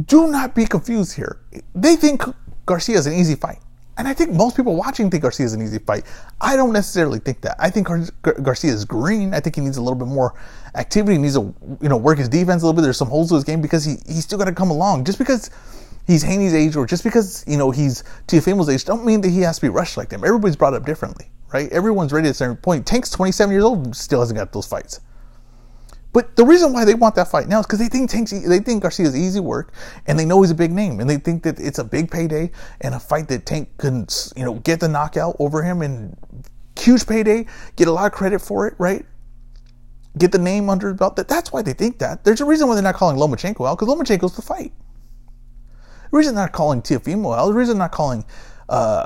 Do 0.05 0.27
not 0.27 0.55
be 0.55 0.65
confused 0.65 1.15
here. 1.15 1.39
They 1.73 1.95
think 1.95 2.23
Garcia 2.65 2.97
is 2.97 3.07
an 3.07 3.13
easy 3.13 3.35
fight. 3.35 3.59
And 3.97 4.07
I 4.07 4.13
think 4.13 4.31
most 4.31 4.55
people 4.55 4.75
watching 4.75 5.09
think 5.09 5.23
Garcia 5.23 5.45
is 5.45 5.53
an 5.53 5.61
easy 5.61 5.79
fight. 5.79 6.05
I 6.39 6.55
don't 6.55 6.71
necessarily 6.71 7.17
think 7.17 7.41
that. 7.41 7.55
I 7.57 7.71
think 7.71 7.87
Gar- 7.87 8.33
Garcia 8.33 8.71
is 8.71 8.85
green. 8.85 9.33
I 9.33 9.39
think 9.39 9.55
he 9.55 9.61
needs 9.61 9.77
a 9.77 9.81
little 9.81 9.97
bit 9.97 10.07
more 10.07 10.39
activity. 10.75 11.13
He 11.13 11.21
needs 11.21 11.33
to, 11.33 11.53
you 11.81 11.89
know, 11.89 11.97
work 11.97 12.19
his 12.19 12.29
defense 12.29 12.61
a 12.61 12.65
little 12.65 12.75
bit. 12.75 12.83
There's 12.83 12.97
some 12.97 13.07
holes 13.07 13.29
to 13.29 13.35
his 13.35 13.43
game 13.43 13.59
because 13.59 13.83
he, 13.83 13.95
he's 14.05 14.23
still 14.23 14.37
got 14.37 14.45
to 14.45 14.51
come 14.51 14.69
along. 14.69 15.05
Just 15.05 15.17
because 15.17 15.49
he's 16.05 16.21
Haney's 16.21 16.53
age 16.53 16.75
or 16.75 16.85
just 16.85 17.03
because, 17.03 17.43
you 17.47 17.57
know, 17.57 17.71
he's 17.71 18.03
Teofimo's 18.27 18.69
age, 18.69 18.85
don't 18.85 19.03
mean 19.03 19.21
that 19.21 19.29
he 19.29 19.41
has 19.41 19.55
to 19.55 19.63
be 19.63 19.69
rushed 19.69 19.97
like 19.97 20.09
them. 20.09 20.23
Everybody's 20.23 20.55
brought 20.55 20.75
up 20.75 20.85
differently, 20.85 21.31
right? 21.51 21.71
Everyone's 21.71 22.13
ready 22.13 22.27
at 22.27 22.31
a 22.31 22.35
certain 22.35 22.57
point. 22.57 22.85
Tank's 22.85 23.09
27 23.09 23.51
years 23.51 23.63
old, 23.63 23.95
still 23.95 24.19
hasn't 24.19 24.37
got 24.37 24.53
those 24.53 24.67
fights. 24.67 24.99
But 26.17 26.35
the 26.35 26.43
reason 26.43 26.73
why 26.73 26.83
they 26.83 26.95
want 26.95 27.13
that 27.13 27.27
fight 27.27 27.47
now 27.47 27.59
is 27.59 27.67
because 27.67 27.77
they 27.77 27.89
think 27.89 28.09
Tank's, 28.09 28.31
they 28.31 28.57
think 28.57 28.81
Garcia's 28.81 29.15
easy 29.15 29.39
work, 29.39 29.71
and 30.07 30.17
they 30.17 30.25
know 30.25 30.41
he's 30.41 30.49
a 30.49 30.55
big 30.55 30.71
name, 30.71 30.99
and 30.99 31.07
they 31.07 31.17
think 31.17 31.43
that 31.43 31.59
it's 31.59 31.77
a 31.77 31.83
big 31.83 32.09
payday 32.09 32.49
and 32.81 32.95
a 32.95 32.99
fight 32.99 33.27
that 33.27 33.45
Tank 33.45 33.77
can, 33.77 34.07
you 34.35 34.43
know, 34.43 34.55
get 34.55 34.79
the 34.79 34.87
knockout 34.87 35.35
over 35.37 35.61
him 35.61 35.83
and 35.83 36.17
huge 36.75 37.05
payday, 37.05 37.45
get 37.75 37.87
a 37.87 37.91
lot 37.91 38.07
of 38.07 38.13
credit 38.13 38.39
for 38.39 38.65
it, 38.65 38.73
right? 38.79 39.05
Get 40.17 40.31
the 40.31 40.39
name 40.39 40.71
under 40.71 40.87
his 40.87 40.97
belt. 40.97 41.17
That 41.17 41.27
that's 41.27 41.53
why 41.53 41.61
they 41.61 41.73
think 41.73 41.99
that. 41.99 42.23
There's 42.23 42.41
a 42.41 42.45
reason 42.45 42.67
why 42.67 42.73
they're 42.73 42.83
not 42.83 42.95
calling 42.95 43.17
Lomachenko 43.17 43.69
out 43.69 43.77
because 43.77 43.93
Lomachenko's 43.93 44.35
the 44.35 44.41
fight. 44.41 44.73
The 46.09 46.17
reason 46.17 46.33
they're 46.33 46.45
not 46.45 46.51
calling 46.51 46.81
Teofimo 46.81 47.37
out. 47.37 47.45
The 47.45 47.53
reason 47.53 47.77
they're 47.77 47.85
not 47.85 47.91
calling. 47.91 48.25
Uh, 48.67 49.05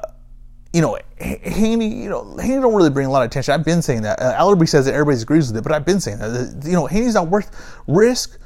you 0.73 0.81
know, 0.81 0.97
Haney, 1.19 1.87
you 1.87 2.09
know, 2.09 2.37
Haney 2.37 2.61
don't 2.61 2.73
really 2.73 2.89
bring 2.89 3.05
a 3.05 3.09
lot 3.09 3.23
of 3.23 3.27
attention. 3.27 3.53
I've 3.53 3.65
been 3.65 3.81
saying 3.81 4.03
that. 4.03 4.21
Uh, 4.21 4.33
Ellerbe 4.39 4.67
says 4.67 4.85
that 4.85 4.93
everybody 4.93 5.21
agrees 5.21 5.47
with 5.47 5.57
it, 5.57 5.63
but 5.63 5.71
I've 5.71 5.85
been 5.85 5.99
saying 5.99 6.19
that. 6.19 6.63
You 6.65 6.73
know, 6.73 6.87
Haney's 6.87 7.15
not 7.15 7.27
worth 7.27 7.51
risk 7.87 8.39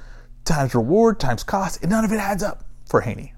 times 0.44 0.74
reward 0.74 1.20
times 1.20 1.44
cost, 1.44 1.82
and 1.82 1.92
none 1.92 2.04
of 2.04 2.12
it 2.12 2.18
adds 2.18 2.42
up 2.42 2.64
for 2.88 3.02
Haney. 3.02 3.34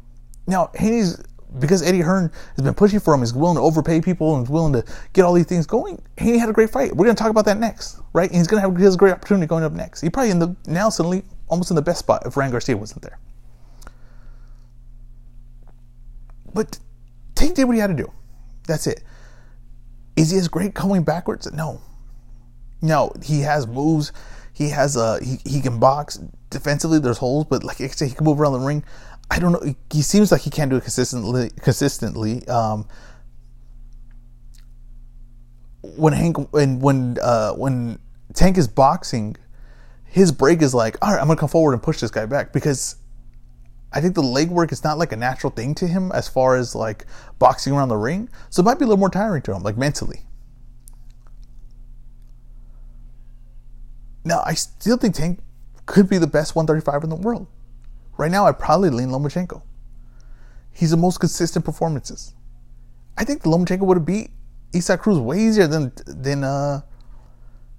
Now, 0.48 0.72
Haney's 0.76 1.22
because 1.60 1.82
Eddie 1.82 2.02
Hearn 2.02 2.32
has 2.56 2.64
been 2.64 2.74
pushing 2.74 3.00
for 3.00 3.14
him, 3.14 3.22
he's 3.22 3.34
willing 3.34 3.56
to 3.56 3.62
overpay 3.62 4.02
people 4.02 4.36
and 4.36 4.44
is 4.44 4.50
willing 4.50 4.74
to 4.74 4.84
get 5.14 5.24
all 5.24 5.34
these 5.34 5.46
things 5.46 5.66
going. 5.66 6.02
Haney 6.18 6.38
had 6.38 6.50
a 6.50 6.54
great 6.54 6.70
fight. 6.70 6.96
We're 6.96 7.06
going 7.06 7.16
to 7.16 7.22
talk 7.22 7.32
about 7.32 7.46
that 7.46 7.58
next, 7.58 8.00
right? 8.14 8.30
And 8.30 8.38
he's 8.38 8.48
going 8.48 8.62
to 8.62 8.70
have 8.70 8.94
a 8.94 8.98
great 8.98 9.12
opportunity 9.12 9.48
going 9.48 9.64
up 9.64 9.72
next. 9.72 10.02
He 10.02 10.10
probably 10.10 10.32
in 10.32 10.40
the 10.40 10.56
now 10.66 10.90
suddenly 10.90 11.24
almost 11.48 11.72
in 11.72 11.76
the 11.76 11.82
best 11.82 12.00
spot 12.00 12.24
if 12.26 12.36
Ryan 12.38 12.52
Garcia 12.52 12.78
wasn't 12.78 13.02
there. 13.02 13.18
But 16.54 16.80
Tank 17.36 17.56
did 17.56 17.66
what 17.66 17.74
he 17.74 17.80
had 17.80 17.88
to 17.88 17.94
do. 17.94 18.12
That's 18.68 18.86
it. 18.86 19.04
Is 20.16 20.32
he 20.32 20.38
as 20.38 20.48
great 20.48 20.74
going 20.74 21.04
backwards? 21.04 21.52
No. 21.52 21.82
No, 22.82 23.12
he 23.24 23.42
has 23.42 23.66
moves. 23.66 24.12
He 24.54 24.70
has 24.70 24.96
a 24.96 25.02
uh, 25.02 25.20
he, 25.20 25.38
he 25.46 25.62
can 25.62 25.80
box 25.80 26.20
defensively. 26.50 27.00
There's 27.00 27.18
holes, 27.18 27.46
but 27.46 27.64
like 27.64 27.82
I 27.82 27.88
said, 27.88 28.10
he 28.10 28.14
can 28.14 28.26
move 28.26 28.40
around 28.40 28.54
the 28.54 28.60
ring. 28.60 28.84
I 29.30 29.40
don't 29.40 29.52
know. 29.52 29.76
He 29.92 30.02
seems 30.02 30.32
like 30.32 30.42
he 30.42 30.50
can't 30.50 30.70
do 30.70 30.78
it 30.78 30.82
consistently. 30.82 31.52
Consistently, 31.62 32.48
um, 32.48 32.88
when 35.82 36.14
Hank 36.14 36.52
when 36.54 36.80
when 36.80 37.18
uh, 37.22 37.54
when 37.54 38.00
Tank 38.34 38.58
is 38.58 38.68
boxing, 38.68 39.36
his 40.06 40.32
break 40.32 40.62
is 40.62 40.74
like, 40.74 40.98
all 41.02 41.12
right, 41.12 41.22
I'm 41.22 41.28
gonna 41.28 41.40
come 41.40 41.50
forward 41.50 41.74
and 41.74 41.82
push 41.84 42.00
this 42.00 42.12
guy 42.12 42.26
back 42.26 42.54
because 42.54 42.96
I 43.94 44.02
think 44.02 44.16
the 44.16 44.24
leg 44.24 44.50
work 44.50 44.72
is 44.72 44.84
not 44.84 44.98
like 44.98 45.12
a 45.12 45.16
natural 45.16 45.52
thing 45.52 45.74
to 45.76 45.88
him 45.88 46.12
as 46.12 46.28
far 46.28 46.56
as 46.56 46.76
like 46.76 47.06
boxing 47.40 47.74
around 47.74 47.90
the 47.90 47.98
ring. 47.98 48.30
So 48.50 48.62
it 48.62 48.66
might 48.66 48.80
be 48.80 48.84
a 48.86 48.88
little 48.88 49.00
more 49.00 49.10
tiring 49.10 49.42
to 49.44 49.54
him, 49.54 49.64
like 49.64 49.78
mentally. 49.78 50.24
Now, 54.26 54.44
I 54.46 54.56
still 54.56 54.98
think 54.98 55.16
Tank 55.16 55.40
could 55.86 56.10
be 56.10 56.18
the 56.18 56.28
best 56.28 56.54
135 56.54 57.04
in 57.04 57.10
the 57.10 57.16
world. 57.16 57.48
Right 58.18 58.30
now, 58.30 58.46
I 58.46 58.52
probably 58.52 58.90
lean 58.90 59.10
Lomachenko. 59.10 59.62
He's 60.72 60.92
the 60.92 60.98
most 60.98 61.20
consistent 61.20 61.64
performances. 61.64 62.34
I 63.18 63.24
think 63.24 63.44
Lomachenko 63.44 63.82
would 63.82 63.98
have 63.98 64.06
beat 64.06 64.32
Isaac 64.76 65.00
Cruz 65.00 65.18
way 65.18 65.40
easier 65.40 65.66
than 65.66 65.94
than 66.06 66.44
uh, 66.44 66.82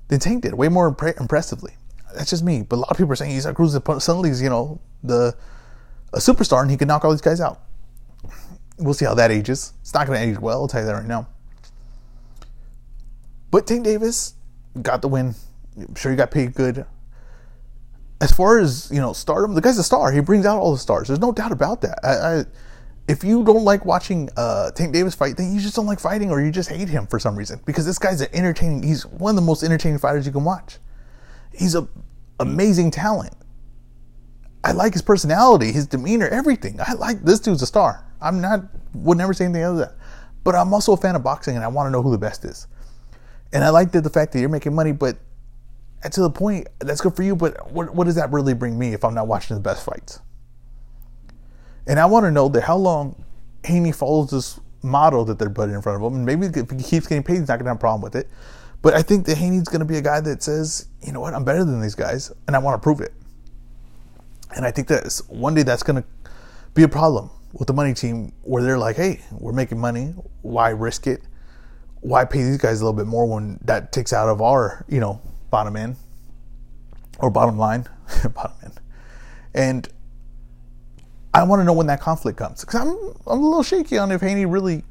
than 0.08 0.20
Tank 0.20 0.42
did, 0.42 0.54
way 0.54 0.68
more 0.68 0.92
impre- 0.92 1.20
impressively. 1.20 1.74
That's 2.16 2.30
just 2.30 2.42
me. 2.42 2.62
But 2.62 2.76
a 2.76 2.80
lot 2.80 2.90
of 2.90 2.96
people 2.96 3.12
are 3.12 3.16
saying 3.16 3.36
Isaac 3.36 3.54
Cruz 3.54 3.76
suddenly 4.02 4.30
is, 4.30 4.40
you 4.40 4.48
know, 4.48 4.80
the 5.02 5.36
a 6.12 6.18
superstar 6.18 6.62
and 6.62 6.70
he 6.70 6.76
could 6.76 6.88
knock 6.88 7.04
all 7.04 7.10
these 7.10 7.20
guys 7.20 7.40
out. 7.40 7.60
We'll 8.78 8.94
see 8.94 9.04
how 9.04 9.14
that 9.14 9.30
ages. 9.30 9.72
It's 9.80 9.92
not 9.92 10.06
going 10.06 10.20
to 10.20 10.26
age 10.26 10.38
well, 10.38 10.62
I'll 10.62 10.68
tell 10.68 10.80
you 10.80 10.86
that 10.86 10.92
right 10.92 11.06
now. 11.06 11.28
But 13.50 13.66
Tank 13.66 13.84
Davis 13.84 14.34
got 14.82 15.02
the 15.02 15.08
win. 15.08 15.34
I'm 15.76 15.94
sure 15.94 16.10
he 16.10 16.16
got 16.16 16.30
paid 16.30 16.54
good. 16.54 16.86
As 18.20 18.32
far 18.32 18.58
as 18.58 18.90
you 18.92 19.00
know, 19.00 19.12
stardom, 19.12 19.54
the 19.54 19.60
guy's 19.60 19.78
a 19.78 19.82
star. 19.82 20.12
He 20.12 20.20
brings 20.20 20.44
out 20.44 20.58
all 20.58 20.72
the 20.72 20.78
stars. 20.78 21.08
There's 21.08 21.20
no 21.20 21.32
doubt 21.32 21.52
about 21.52 21.80
that. 21.82 21.98
I, 22.02 22.40
I, 22.40 22.44
if 23.06 23.24
you 23.24 23.44
don't 23.44 23.64
like 23.64 23.84
watching 23.86 24.28
uh, 24.36 24.70
Tank 24.72 24.92
Davis 24.92 25.14
fight, 25.14 25.36
then 25.36 25.54
you 25.54 25.60
just 25.60 25.74
don't 25.76 25.86
like 25.86 26.00
fighting, 26.00 26.30
or 26.30 26.42
you 26.42 26.50
just 26.50 26.68
hate 26.68 26.88
him 26.88 27.06
for 27.06 27.18
some 27.18 27.36
reason. 27.36 27.60
Because 27.64 27.86
this 27.86 27.98
guy's 27.98 28.20
an 28.20 28.28
entertaining. 28.32 28.82
He's 28.82 29.06
one 29.06 29.30
of 29.30 29.36
the 29.36 29.46
most 29.46 29.62
entertaining 29.62 29.98
fighters 29.98 30.26
you 30.26 30.32
can 30.32 30.44
watch. 30.44 30.78
He's 31.54 31.74
a 31.74 31.88
amazing 32.40 32.90
talent. 32.90 33.34
I 34.68 34.72
like 34.72 34.92
his 34.92 35.00
personality, 35.00 35.72
his 35.72 35.86
demeanor, 35.86 36.28
everything. 36.28 36.78
I 36.78 36.92
like 36.92 37.22
this 37.22 37.40
dude's 37.40 37.62
a 37.62 37.66
star. 37.66 38.04
I'm 38.20 38.42
not 38.42 38.64
would 38.92 39.16
never 39.16 39.32
say 39.32 39.46
anything 39.46 39.62
other 39.62 39.78
than 39.78 39.88
that. 39.88 39.94
But 40.44 40.56
I'm 40.56 40.74
also 40.74 40.92
a 40.92 40.96
fan 40.98 41.16
of 41.16 41.22
boxing 41.22 41.56
and 41.56 41.64
I 41.64 41.68
want 41.68 41.86
to 41.86 41.90
know 41.90 42.02
who 42.02 42.10
the 42.10 42.18
best 42.18 42.44
is. 42.44 42.66
And 43.54 43.64
I 43.64 43.70
like 43.70 43.92
the, 43.92 44.02
the 44.02 44.10
fact 44.10 44.32
that 44.32 44.40
you're 44.40 44.50
making 44.50 44.74
money, 44.74 44.92
but 44.92 45.16
to 46.12 46.20
the 46.20 46.28
point, 46.28 46.68
that's 46.80 47.00
good 47.00 47.16
for 47.16 47.22
you, 47.22 47.34
but 47.34 47.72
what, 47.72 47.94
what 47.94 48.04
does 48.04 48.16
that 48.16 48.30
really 48.30 48.52
bring 48.52 48.78
me 48.78 48.92
if 48.92 49.06
I'm 49.06 49.14
not 49.14 49.26
watching 49.26 49.56
the 49.56 49.62
best 49.62 49.86
fights? 49.86 50.20
And 51.86 51.98
I 51.98 52.04
want 52.04 52.24
to 52.24 52.30
know 52.30 52.50
that 52.50 52.64
how 52.64 52.76
long 52.76 53.24
Haney 53.64 53.92
follows 53.92 54.30
this 54.32 54.60
model 54.82 55.24
that 55.24 55.38
they're 55.38 55.48
putting 55.48 55.76
in 55.76 55.80
front 55.80 55.96
of 55.96 56.12
him. 56.12 56.18
And 56.18 56.26
maybe 56.26 56.44
if 56.44 56.70
he 56.70 56.82
keeps 56.82 57.06
getting 57.06 57.22
paid, 57.22 57.38
he's 57.38 57.48
not 57.48 57.56
going 57.56 57.64
to 57.64 57.70
have 57.70 57.78
a 57.78 57.80
problem 57.80 58.02
with 58.02 58.16
it. 58.16 58.28
But 58.82 58.92
I 58.92 59.00
think 59.00 59.24
that 59.24 59.38
Haney's 59.38 59.64
going 59.64 59.80
to 59.80 59.86
be 59.86 59.96
a 59.96 60.02
guy 60.02 60.20
that 60.20 60.42
says, 60.42 60.88
you 61.02 61.12
know 61.12 61.20
what, 61.20 61.32
I'm 61.32 61.44
better 61.44 61.64
than 61.64 61.80
these 61.80 61.94
guys, 61.94 62.30
and 62.46 62.54
I 62.54 62.58
want 62.58 62.80
to 62.80 62.84
prove 62.84 63.00
it. 63.00 63.14
And 64.54 64.64
I 64.64 64.70
think 64.70 64.88
that 64.88 65.20
one 65.28 65.54
day 65.54 65.62
that's 65.62 65.82
going 65.82 66.02
to 66.02 66.08
be 66.74 66.82
a 66.82 66.88
problem 66.88 67.30
with 67.52 67.66
the 67.66 67.74
money 67.74 67.94
team 67.94 68.32
where 68.42 68.62
they're 68.62 68.78
like, 68.78 68.96
hey, 68.96 69.20
we're 69.32 69.52
making 69.52 69.78
money. 69.78 70.14
Why 70.42 70.70
risk 70.70 71.06
it? 71.06 71.22
why 72.00 72.24
pay 72.24 72.42
these 72.42 72.58
guys 72.58 72.80
a 72.80 72.84
little 72.84 72.96
bit 72.96 73.06
more 73.06 73.26
when 73.26 73.58
that 73.62 73.92
takes 73.92 74.12
out 74.12 74.28
of 74.28 74.40
our, 74.40 74.84
you 74.88 75.00
know, 75.00 75.20
bottom 75.50 75.76
end 75.76 75.96
or 77.18 77.30
bottom 77.30 77.58
line, 77.58 77.86
bottom 78.34 78.56
end. 78.64 78.80
And 79.54 79.88
I 81.34 81.42
want 81.42 81.60
to 81.60 81.64
know 81.64 81.72
when 81.72 81.86
that 81.88 82.00
conflict 82.00 82.38
comes 82.38 82.60
because 82.60 82.80
I'm 82.80 82.96
I'm 83.26 83.40
a 83.40 83.48
little 83.48 83.62
shaky 83.62 83.98
on 83.98 84.12
if 84.12 84.20
Haney 84.20 84.46
really 84.46 84.84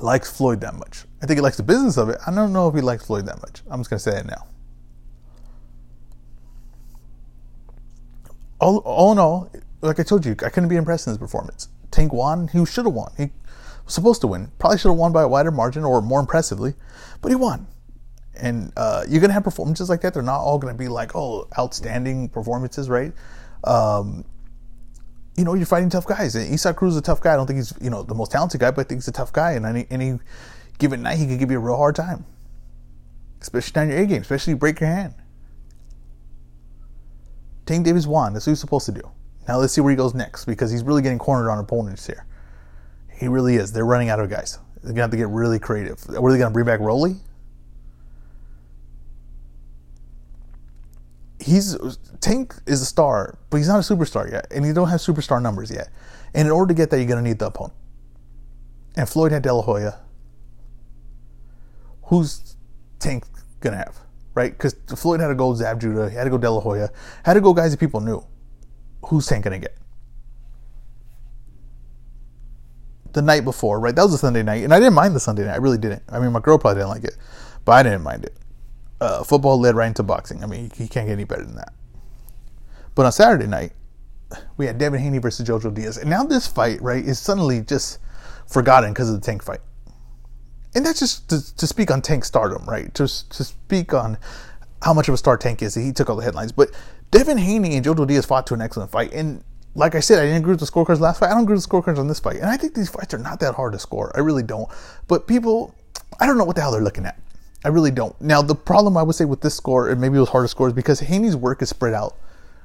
likes 0.00 0.30
Floyd 0.30 0.60
that 0.60 0.74
much. 0.74 1.04
I 1.22 1.26
think 1.26 1.38
he 1.38 1.40
likes 1.40 1.56
the 1.56 1.62
business 1.62 1.96
of 1.96 2.08
it. 2.08 2.18
I 2.26 2.34
don't 2.34 2.52
know 2.52 2.68
if 2.68 2.74
he 2.74 2.80
likes 2.80 3.06
Floyd 3.06 3.26
that 3.26 3.40
much. 3.40 3.62
I'm 3.70 3.80
just 3.80 3.90
gonna 3.90 4.00
say 4.00 4.18
it 4.18 4.26
now. 4.26 4.46
All, 8.58 8.78
all 8.78 9.12
in 9.12 9.18
all, 9.18 9.50
like 9.80 10.00
I 10.00 10.02
told 10.02 10.24
you, 10.24 10.32
I 10.44 10.48
couldn't 10.48 10.68
be 10.68 10.76
impressed 10.76 11.06
in 11.06 11.10
his 11.10 11.18
performance. 11.18 11.68
Tank 11.90 12.12
won. 12.12 12.48
He 12.48 12.64
should 12.64 12.86
have 12.86 12.94
won. 12.94 13.12
He 13.16 13.30
was 13.84 13.94
supposed 13.94 14.20
to 14.22 14.26
win. 14.26 14.50
Probably 14.58 14.78
should 14.78 14.88
have 14.88 14.98
won 14.98 15.12
by 15.12 15.22
a 15.22 15.28
wider 15.28 15.50
margin 15.50 15.84
or 15.84 16.00
more 16.02 16.20
impressively, 16.20 16.74
but 17.20 17.28
he 17.28 17.34
won. 17.34 17.66
And 18.38 18.72
uh, 18.76 19.04
you're 19.08 19.20
gonna 19.20 19.32
have 19.32 19.44
performances 19.44 19.88
like 19.88 20.00
that. 20.02 20.14
They're 20.14 20.22
not 20.22 20.40
all 20.40 20.58
gonna 20.58 20.74
be 20.74 20.88
like, 20.88 21.14
oh, 21.14 21.48
outstanding 21.58 22.28
performances, 22.28 22.88
right? 22.88 23.12
Um, 23.64 24.24
you 25.36 25.44
know, 25.44 25.54
you're 25.54 25.66
fighting 25.66 25.90
tough 25.90 26.06
guys. 26.06 26.34
And 26.34 26.52
Isaac 26.52 26.76
Cruz 26.76 26.94
is 26.94 26.98
a 26.98 27.02
tough 27.02 27.20
guy. 27.20 27.34
I 27.34 27.36
don't 27.36 27.46
think 27.46 27.58
he's, 27.58 27.72
you 27.80 27.90
know, 27.90 28.02
the 28.02 28.14
most 28.14 28.32
talented 28.32 28.60
guy, 28.60 28.70
but 28.70 28.86
I 28.86 28.88
think 28.88 29.00
he's 29.00 29.08
a 29.08 29.12
tough 29.12 29.32
guy. 29.32 29.52
And 29.52 29.66
any, 29.66 29.86
any 29.90 30.18
given 30.78 31.02
night, 31.02 31.18
he 31.18 31.26
could 31.26 31.38
give 31.38 31.50
you 31.50 31.58
a 31.58 31.60
real 31.60 31.76
hard 31.76 31.94
time. 31.94 32.24
Especially 33.40 33.72
down 33.72 33.90
your 33.90 33.98
A 33.98 34.06
game, 34.06 34.22
especially 34.22 34.52
you 34.52 34.56
break 34.56 34.80
your 34.80 34.88
hand. 34.88 35.14
Tank 37.66 37.84
Davis 37.84 38.06
won. 38.06 38.32
That's 38.32 38.46
what 38.46 38.52
he's 38.52 38.60
supposed 38.60 38.86
to 38.86 38.92
do. 38.92 39.02
Now 39.46 39.58
let's 39.58 39.72
see 39.72 39.80
where 39.80 39.90
he 39.90 39.96
goes 39.96 40.14
next 40.14 40.44
because 40.44 40.70
he's 40.70 40.82
really 40.82 41.02
getting 41.02 41.18
cornered 41.18 41.50
on 41.50 41.58
opponents 41.58 42.06
here. 42.06 42.26
He 43.12 43.28
really 43.28 43.56
is. 43.56 43.72
They're 43.72 43.86
running 43.86 44.08
out 44.08 44.20
of 44.20 44.30
guys. 44.30 44.58
They're 44.82 44.94
to 44.94 45.00
have 45.02 45.10
to 45.10 45.16
get 45.16 45.28
really 45.28 45.58
creative. 45.58 46.02
What 46.08 46.28
are 46.28 46.32
they 46.32 46.38
to 46.38 46.50
bring 46.50 46.66
back 46.66 46.80
Rolly? 46.80 47.16
he's 51.46 51.76
Tank 52.20 52.54
is 52.66 52.82
a 52.82 52.84
star, 52.84 53.38
but 53.50 53.58
he's 53.58 53.68
not 53.68 53.78
a 53.78 53.94
superstar 53.94 54.30
yet, 54.30 54.46
and 54.50 54.64
he 54.64 54.72
don't 54.72 54.88
have 54.88 55.00
superstar 55.00 55.40
numbers 55.40 55.70
yet. 55.70 55.88
And 56.34 56.46
in 56.46 56.52
order 56.52 56.68
to 56.68 56.74
get 56.74 56.90
that, 56.90 56.98
you're 56.98 57.08
gonna 57.08 57.22
need 57.22 57.38
the 57.38 57.46
opponent. 57.46 57.74
And 58.96 59.08
Floyd 59.08 59.32
had 59.32 59.42
De 59.42 59.52
La 59.52 59.62
Hoya. 59.62 60.00
Who's 62.04 62.56
Tank 62.98 63.24
gonna 63.60 63.76
have, 63.76 63.98
right? 64.36 64.52
Because 64.52 64.74
Floyd 64.94 65.18
had 65.18 65.28
to 65.28 65.34
go 65.34 65.52
Zab 65.54 65.80
Judah, 65.80 66.08
he 66.08 66.14
had 66.14 66.24
to 66.24 66.30
go 66.30 66.38
De 66.38 66.48
La 66.48 66.60
Hoya, 66.60 66.90
had 67.24 67.34
to 67.34 67.40
go 67.40 67.52
guys 67.52 67.72
that 67.72 67.80
people 67.80 68.00
knew. 68.00 68.24
Who's 69.06 69.26
Tank 69.26 69.42
gonna 69.42 69.58
get? 69.58 69.76
The 73.12 73.22
night 73.22 73.44
before, 73.44 73.80
right? 73.80 73.96
That 73.96 74.02
was 74.02 74.14
a 74.14 74.18
Sunday 74.18 74.44
night, 74.44 74.62
and 74.62 74.72
I 74.72 74.78
didn't 74.78 74.94
mind 74.94 75.16
the 75.16 75.20
Sunday 75.20 75.44
night. 75.44 75.54
I 75.54 75.56
really 75.56 75.78
didn't. 75.78 76.04
I 76.08 76.20
mean, 76.20 76.30
my 76.30 76.40
girl 76.40 76.58
probably 76.58 76.80
didn't 76.80 76.90
like 76.90 77.04
it, 77.04 77.16
but 77.64 77.72
I 77.72 77.82
didn't 77.82 78.02
mind 78.02 78.24
it 78.24 78.36
uh, 79.00 79.24
football 79.24 79.60
led 79.60 79.74
right 79.74 79.88
into 79.88 80.02
boxing. 80.02 80.42
I 80.42 80.46
mean, 80.46 80.70
he 80.74 80.88
can't 80.88 81.06
get 81.06 81.12
any 81.12 81.24
better 81.24 81.44
than 81.44 81.56
that. 81.56 81.72
But 82.94 83.06
on 83.06 83.12
Saturday 83.12 83.46
night, 83.46 83.72
we 84.56 84.66
had 84.66 84.78
Devin 84.78 85.00
Haney 85.00 85.18
versus 85.18 85.46
Jojo 85.46 85.72
Diaz. 85.72 85.98
And 85.98 86.08
now 86.08 86.24
this 86.24 86.46
fight, 86.46 86.80
right, 86.80 87.04
is 87.04 87.18
suddenly 87.18 87.60
just 87.60 87.98
forgotten 88.46 88.92
because 88.92 89.10
of 89.10 89.20
the 89.20 89.24
Tank 89.24 89.42
fight. 89.42 89.60
And 90.74 90.84
that's 90.84 91.00
just 91.00 91.28
to, 91.30 91.56
to 91.56 91.66
speak 91.66 91.90
on 91.90 92.02
Tank 92.02 92.24
stardom, 92.24 92.64
right? 92.66 92.94
Just 92.94 93.30
to 93.32 93.44
speak 93.44 93.94
on 93.94 94.18
how 94.82 94.92
much 94.92 95.08
of 95.08 95.14
a 95.14 95.16
star 95.16 95.36
Tank 95.36 95.62
is. 95.62 95.74
He 95.74 95.92
took 95.92 96.10
all 96.10 96.16
the 96.16 96.24
headlines. 96.24 96.52
But 96.52 96.70
Devin 97.10 97.38
Haney 97.38 97.76
and 97.76 97.84
Jojo 97.84 98.06
Diaz 98.06 98.26
fought 98.26 98.46
to 98.48 98.54
an 98.54 98.60
excellent 98.60 98.90
fight. 98.90 99.12
And 99.12 99.42
like 99.74 99.94
I 99.94 100.00
said, 100.00 100.18
I 100.18 100.22
didn't 100.22 100.38
agree 100.38 100.52
with 100.52 100.60
the 100.60 100.66
scorecards 100.66 101.00
last 101.00 101.20
fight. 101.20 101.30
I 101.30 101.34
don't 101.34 101.44
agree 101.44 101.54
with 101.54 101.64
the 101.64 101.70
scorecards 101.70 101.98
on 101.98 102.08
this 102.08 102.20
fight. 102.20 102.36
And 102.36 102.46
I 102.46 102.56
think 102.56 102.74
these 102.74 102.88
fights 102.88 103.14
are 103.14 103.18
not 103.18 103.40
that 103.40 103.54
hard 103.54 103.72
to 103.72 103.78
score. 103.78 104.12
I 104.14 104.20
really 104.20 104.42
don't. 104.42 104.68
But 105.08 105.26
people, 105.26 105.74
I 106.20 106.26
don't 106.26 106.38
know 106.38 106.44
what 106.44 106.56
the 106.56 106.62
hell 106.62 106.72
they're 106.72 106.82
looking 106.82 107.06
at. 107.06 107.18
I 107.64 107.68
really 107.68 107.90
don't. 107.90 108.18
Now, 108.20 108.42
the 108.42 108.54
problem 108.54 108.96
I 108.96 109.02
would 109.02 109.16
say 109.16 109.24
with 109.24 109.40
this 109.40 109.54
score, 109.54 109.90
and 109.90 110.00
maybe 110.00 110.16
it 110.16 110.20
was 110.20 110.28
harder 110.28 110.48
score, 110.48 110.68
is 110.68 110.72
because 110.72 111.00
Haney's 111.00 111.36
work 111.36 111.62
is 111.62 111.68
spread 111.68 111.94
out, 111.94 112.16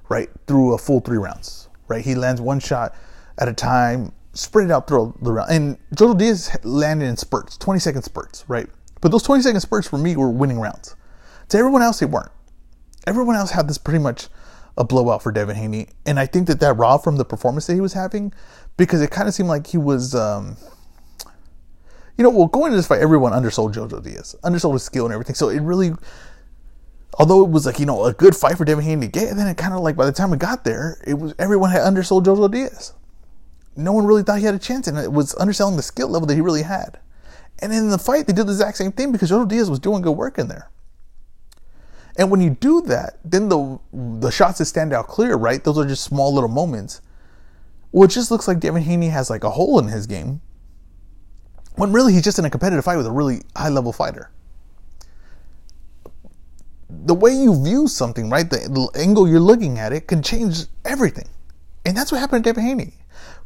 right, 0.10 0.30
through 0.48 0.74
a 0.74 0.78
full 0.78 1.00
three 1.00 1.18
rounds, 1.18 1.70
right? 1.88 2.04
He 2.04 2.14
lands 2.14 2.40
one 2.40 2.60
shot 2.60 2.94
at 3.38 3.48
a 3.48 3.54
time, 3.54 4.12
spread 4.34 4.66
it 4.66 4.72
out 4.72 4.88
through 4.88 5.18
the 5.22 5.32
round. 5.32 5.52
And 5.52 5.78
Jojo 5.96 6.18
Diaz 6.18 6.56
landed 6.64 7.06
in 7.06 7.18
spurts, 7.18 7.58
20 7.58 7.80
second 7.80 8.04
spurts, 8.04 8.46
right? 8.48 8.68
But 9.02 9.12
those 9.12 9.24
20 9.24 9.42
second 9.42 9.62
spurts 9.62 9.88
for 9.88 9.98
me 9.98 10.16
were 10.16 10.30
winning 10.30 10.60
rounds. 10.60 10.96
To 11.50 11.58
everyone 11.58 11.82
else, 11.82 12.00
they 12.00 12.06
weren't. 12.06 12.32
Everyone 13.08 13.36
else 13.36 13.52
had 13.52 13.68
this 13.68 13.78
pretty 13.78 14.00
much 14.00 14.28
a 14.78 14.84
blowout 14.84 15.22
for 15.22 15.32
Devin 15.32 15.56
Haney. 15.56 15.88
And 16.06 16.20
I 16.20 16.26
think 16.26 16.48
that 16.48 16.60
that 16.60 16.78
raw 16.78 16.98
from 16.98 17.18
the 17.18 17.26
performance 17.26 17.68
that 17.68 17.74
he 17.74 17.82
was 17.82 17.94
having 17.94 18.34
because 18.78 19.02
it 19.02 19.12
kind 19.12 19.28
of 19.28 19.34
seemed 19.34 19.50
like 19.50 19.68
he 19.68 19.78
was. 19.78 20.16
Um, 20.16 20.58
you 22.18 22.24
know, 22.24 22.30
well, 22.30 22.48
going 22.48 22.68
into 22.68 22.78
this 22.78 22.88
fight, 22.88 23.02
everyone 23.02 23.34
undersold 23.34 23.74
Jojo 23.74 24.04
Diaz, 24.04 24.36
undersold 24.44 24.74
his 24.74 24.84
skill 24.84 25.06
and 25.06 25.14
everything. 25.14 25.34
So 25.34 25.50
it 25.50 25.62
really, 25.62 25.92
although 27.18 27.44
it 27.44 27.50
was 27.50 27.66
like 27.66 27.80
you 27.80 27.86
know 27.86 28.06
a 28.06 28.14
good 28.14 28.36
fight 28.36 28.58
for 28.58 28.66
Devin 28.66 28.84
Haney 28.84 29.08
to 29.08 29.12
get, 29.12 29.36
then 29.36 29.48
it 29.48 29.58
kind 29.58 29.74
of 29.74 29.80
like 29.80 29.96
by 29.96 30.06
the 30.06 30.12
time 30.12 30.30
we 30.30 30.38
got 30.38 30.64
there, 30.64 31.02
it 31.06 31.16
was 31.16 31.34
everyone 31.40 31.72
had 31.72 31.82
undersold 31.82 32.26
Jojo 32.26 32.52
Diaz. 32.52 32.94
No 33.76 33.94
one 33.94 34.06
really 34.06 34.24
thought 34.24 34.40
he 34.40 34.46
had 34.46 34.56
a 34.56 34.60
chance, 34.60 34.88
and 34.88 34.98
it 34.98 35.12
was 35.12 35.36
underselling 35.36 35.78
the 35.78 35.84
skill 35.84 36.10
level 36.10 36.28
that 36.28 36.36
he 36.36 36.42
really 36.42 36.64
had. 36.64 37.00
And 37.60 37.72
in 37.72 37.90
the 37.90 37.98
fight, 37.98 38.28
they 38.28 38.34
did 38.34 38.48
the 38.48 38.52
exact 38.52 38.78
same 38.78 38.92
thing 38.92 39.12
because 39.12 39.32
Jojo 39.32 39.48
Diaz 39.48 39.70
was 39.70 39.80
doing 39.80 40.02
good 40.02 40.12
work 40.12 40.38
in 40.38 40.48
there. 40.48 40.70
And 42.18 42.30
when 42.30 42.42
you 42.42 42.50
do 42.50 42.82
that, 42.82 43.20
then 43.24 43.50
the 43.50 43.80
the 43.94 44.32
shots 44.32 44.58
that 44.58 44.66
stand 44.66 44.94
out 44.94 45.08
clear, 45.08 45.36
right? 45.36 45.64
Those 45.64 45.78
are 45.78 45.88
just 45.88 46.04
small 46.04 46.34
little 46.34 46.50
moments. 46.50 47.02
Well, 47.92 48.04
it 48.04 48.12
just 48.12 48.32
looks 48.32 48.48
like 48.48 48.60
Devin 48.60 48.84
Haney 48.84 49.10
has 49.10 49.30
like 49.30 49.44
a 49.44 49.52
hole 49.52 49.80
in 49.80 49.88
his 49.88 50.08
game 50.08 50.42
when 51.76 51.92
really 51.92 52.14
he's 52.14 52.24
just 52.24 52.40
in 52.40 52.46
a 52.46 52.50
competitive 52.50 52.84
fight 52.84 52.98
with 52.98 53.08
a 53.08 53.12
really 53.12 53.42
high 53.56 53.70
level 53.70 53.94
fighter. 53.94 54.30
The 56.90 57.14
way 57.14 57.32
you 57.32 57.64
view 57.64 57.88
something, 57.88 58.30
right, 58.30 58.50
the, 58.50 58.58
the 58.58 59.00
angle 59.00 59.28
you're 59.28 59.40
looking 59.40 59.80
at 59.80 59.94
it 59.94 60.08
can 60.08 60.22
change 60.22 60.66
everything. 60.84 61.30
And 61.86 61.96
that's 61.96 62.12
what 62.12 62.20
happened 62.20 62.44
to 62.44 62.50
Devin 62.50 62.66
Haney, 62.66 62.94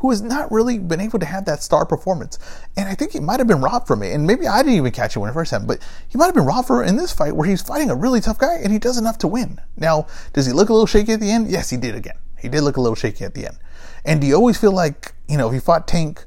who 0.05 0.11
has 0.11 0.21
not 0.21 0.51
really 0.51 0.77
been 0.77 1.01
able 1.01 1.19
to 1.19 1.25
have 1.25 1.45
that 1.45 1.63
star 1.63 1.85
performance. 1.85 2.37
And 2.77 2.87
I 2.87 2.95
think 2.95 3.11
he 3.11 3.19
might 3.19 3.39
have 3.39 3.47
been 3.47 3.61
robbed 3.61 3.87
from 3.87 4.03
it. 4.03 4.13
And 4.13 4.27
maybe 4.27 4.47
I 4.47 4.61
didn't 4.61 4.77
even 4.77 4.91
catch 4.91 5.15
it 5.15 5.19
when 5.19 5.29
it 5.29 5.33
first 5.33 5.51
happened, 5.51 5.67
but 5.67 5.79
he 6.07 6.17
might 6.17 6.27
have 6.27 6.35
been 6.35 6.45
robbed 6.45 6.67
for 6.67 6.83
in 6.83 6.95
this 6.95 7.11
fight 7.11 7.35
where 7.35 7.49
he's 7.49 7.61
fighting 7.61 7.89
a 7.89 7.95
really 7.95 8.21
tough 8.21 8.37
guy 8.37 8.59
and 8.63 8.71
he 8.71 8.79
does 8.79 8.97
enough 8.97 9.17
to 9.19 9.27
win. 9.27 9.59
Now, 9.77 10.07
does 10.33 10.45
he 10.45 10.53
look 10.53 10.69
a 10.69 10.73
little 10.73 10.85
shaky 10.85 11.13
at 11.13 11.19
the 11.19 11.31
end? 11.31 11.49
Yes, 11.49 11.69
he 11.69 11.77
did 11.77 11.95
again. 11.95 12.17
He 12.39 12.49
did 12.49 12.61
look 12.61 12.77
a 12.77 12.81
little 12.81 12.95
shaky 12.95 13.25
at 13.25 13.33
the 13.33 13.47
end. 13.47 13.57
And 14.05 14.21
do 14.21 14.27
you 14.27 14.35
always 14.35 14.57
feel 14.57 14.71
like, 14.71 15.13
you 15.27 15.37
know, 15.37 15.47
if 15.47 15.53
he 15.53 15.59
fought 15.59 15.87
Tank 15.87 16.23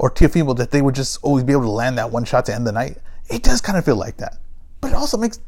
or 0.00 0.10
Teofimo 0.10 0.56
that 0.56 0.70
they 0.70 0.80
would 0.80 0.94
just 0.94 1.18
always 1.22 1.44
be 1.44 1.52
able 1.52 1.64
to 1.64 1.70
land 1.70 1.98
that 1.98 2.10
one 2.10 2.24
shot 2.24 2.46
to 2.46 2.54
end 2.54 2.66
the 2.66 2.72
night. 2.72 2.96
It 3.28 3.42
does 3.42 3.60
kind 3.60 3.76
of 3.76 3.84
feel 3.84 3.96
like 3.96 4.16
that. 4.16 4.38
But 4.80 4.92
it 4.92 4.94
also 4.94 5.18
makes 5.18 5.38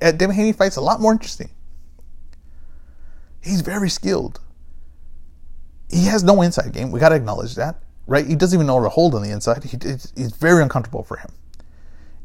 Devin 0.00 0.32
Haney 0.32 0.52
fights 0.52 0.74
a 0.74 0.80
lot 0.80 1.00
more 1.00 1.12
interesting. 1.12 1.48
He's 3.40 3.60
very 3.60 3.88
skilled. 3.88 4.40
He 5.90 6.04
has 6.06 6.22
no 6.22 6.40
inside 6.42 6.72
game. 6.72 6.90
We 6.90 7.00
got 7.00 7.08
to 7.10 7.16
acknowledge 7.16 7.56
that, 7.56 7.82
right? 8.06 8.26
He 8.26 8.36
doesn't 8.36 8.56
even 8.56 8.66
know 8.66 8.78
how 8.78 8.84
to 8.84 8.88
hold 8.88 9.14
on 9.14 9.22
the 9.22 9.30
inside. 9.30 9.64
He, 9.64 9.76
it's, 9.76 10.12
it's 10.16 10.36
very 10.36 10.62
uncomfortable 10.62 11.02
for 11.02 11.16
him. 11.16 11.30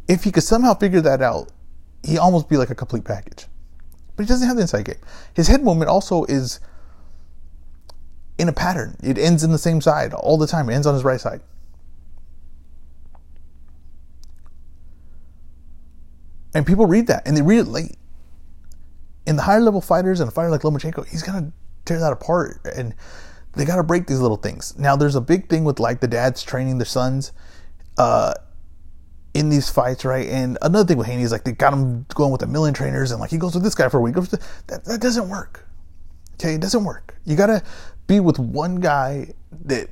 If 0.07 0.23
he 0.23 0.31
could 0.31 0.43
somehow 0.43 0.75
figure 0.75 1.01
that 1.01 1.21
out, 1.21 1.51
he 2.03 2.17
almost 2.17 2.47
be 2.47 2.57
like 2.57 2.69
a 2.69 2.75
complete 2.75 3.03
package. 3.03 3.47
But 4.15 4.23
he 4.23 4.27
doesn't 4.27 4.47
have 4.47 4.55
the 4.55 4.61
inside 4.61 4.85
game. 4.85 4.99
His 5.33 5.47
head 5.47 5.63
movement 5.63 5.89
also 5.89 6.23
is 6.25 6.59
in 8.37 8.47
a 8.47 8.53
pattern. 8.53 8.97
It 9.01 9.17
ends 9.17 9.43
in 9.43 9.51
the 9.51 9.57
same 9.57 9.81
side 9.81 10.13
all 10.13 10.37
the 10.37 10.47
time. 10.47 10.69
It 10.69 10.75
ends 10.75 10.85
on 10.85 10.93
his 10.93 11.03
right 11.03 11.19
side. 11.19 11.41
And 16.53 16.65
people 16.65 16.85
read 16.85 17.07
that 17.07 17.27
and 17.27 17.35
they 17.35 17.41
read 17.41 17.59
it 17.59 17.67
late. 17.67 17.97
In 19.27 19.35
the 19.35 19.41
higher 19.41 19.59
level 19.59 19.81
fighters 19.81 20.19
and 20.19 20.29
a 20.29 20.31
fighter 20.31 20.49
like 20.49 20.61
Lomachenko, 20.61 21.07
he's 21.07 21.23
gonna 21.23 21.51
tear 21.83 21.99
that 21.99 22.13
apart 22.13 22.61
and 22.75 22.93
they 23.55 23.65
gotta 23.65 23.83
break 23.83 24.07
these 24.07 24.19
little 24.19 24.37
things. 24.37 24.77
Now 24.77 24.95
there's 24.95 25.15
a 25.15 25.21
big 25.21 25.49
thing 25.49 25.63
with 25.63 25.79
like 25.79 26.01
the 26.01 26.07
dads 26.07 26.43
training 26.43 26.77
their 26.77 26.85
sons 26.85 27.31
uh, 27.97 28.33
in 29.33 29.49
these 29.49 29.69
fights, 29.69 30.05
right? 30.05 30.27
And 30.27 30.57
another 30.61 30.85
thing 30.85 30.97
with 30.97 31.07
Haney 31.07 31.23
is 31.23 31.31
like 31.31 31.43
they 31.43 31.51
got 31.51 31.73
him 31.73 32.05
going 32.13 32.31
with 32.31 32.41
a 32.43 32.47
million 32.47 32.73
trainers 32.73 33.11
and 33.11 33.19
like 33.19 33.29
he 33.29 33.37
goes 33.37 33.53
with 33.53 33.63
this 33.63 33.75
guy 33.75 33.89
for 33.89 33.97
a 33.97 34.01
week. 34.01 34.15
That, 34.15 34.83
that 34.85 35.01
doesn't 35.01 35.29
work. 35.29 35.67
Okay, 36.35 36.55
it 36.55 36.61
doesn't 36.61 36.83
work. 36.83 37.15
You 37.25 37.35
gotta 37.35 37.63
be 38.07 38.19
with 38.19 38.39
one 38.39 38.79
guy 38.79 39.33
that 39.65 39.89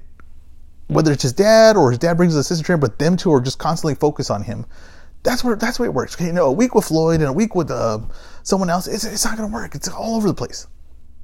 whether 0.87 1.11
it's 1.11 1.23
his 1.23 1.33
dad 1.33 1.77
or 1.77 1.91
his 1.91 1.99
dad 1.99 2.17
brings 2.17 2.33
his 2.33 2.45
assistant 2.45 2.65
trainer, 2.65 2.81
but 2.81 2.99
them 2.99 3.17
two 3.17 3.31
are 3.33 3.41
just 3.41 3.57
constantly 3.57 3.95
focused 3.95 4.29
on 4.29 4.43
him 4.43 4.65
that's 5.23 5.43
where 5.43 5.55
that's 5.55 5.79
way 5.79 5.87
it 5.87 5.93
works. 5.93 6.15
Okay, 6.15 6.27
you 6.27 6.33
know, 6.33 6.47
a 6.47 6.51
week 6.51 6.75
with 6.75 6.85
Floyd 6.85 7.21
and 7.21 7.29
a 7.29 7.33
week 7.33 7.55
with 7.55 7.71
uh, 7.71 7.99
someone 8.43 8.69
else, 8.69 8.87
it's, 8.87 9.05
it's 9.05 9.25
not 9.25 9.37
going 9.37 9.49
to 9.49 9.53
work. 9.53 9.73
It's 9.73 9.87
all 9.87 10.15
over 10.17 10.27
the 10.27 10.33
place. 10.33 10.67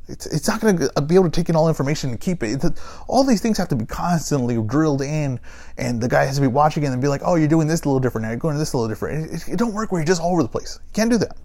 It's, 0.09 0.25
it's 0.25 0.47
not 0.47 0.59
going 0.59 0.77
to 0.77 0.91
uh, 0.97 1.01
be 1.01 1.13
able 1.15 1.25
to 1.25 1.31
take 1.31 1.49
in 1.49 1.55
all 1.55 1.67
information 1.67 2.09
and 2.09 2.19
keep 2.19 2.41
it. 2.41 2.63
It's, 2.63 2.81
all 3.07 3.23
these 3.23 3.41
things 3.41 3.57
have 3.59 3.67
to 3.69 3.75
be 3.75 3.85
constantly 3.85 4.59
drilled 4.61 5.01
in, 5.01 5.39
and 5.77 6.01
the 6.01 6.07
guy 6.07 6.25
has 6.25 6.35
to 6.35 6.41
be 6.41 6.47
watching 6.47 6.83
it 6.83 6.87
and 6.87 7.01
be 7.01 7.07
like, 7.07 7.21
"Oh, 7.23 7.35
you're 7.35 7.47
doing 7.47 7.67
this 7.67 7.83
a 7.83 7.85
little 7.85 7.99
different 7.99 8.23
now. 8.23 8.31
You're 8.31 8.39
going 8.39 8.55
to 8.55 8.59
this 8.59 8.73
a 8.73 8.77
little 8.77 8.89
different." 8.89 9.31
It, 9.31 9.35
it, 9.35 9.53
it 9.53 9.59
don't 9.59 9.73
work 9.73 9.91
where 9.91 10.01
you're 10.01 10.07
just 10.07 10.21
all 10.21 10.33
over 10.33 10.41
the 10.41 10.49
place. 10.49 10.79
You 10.87 10.93
can't 10.93 11.11
do 11.11 11.17
that. 11.19 11.37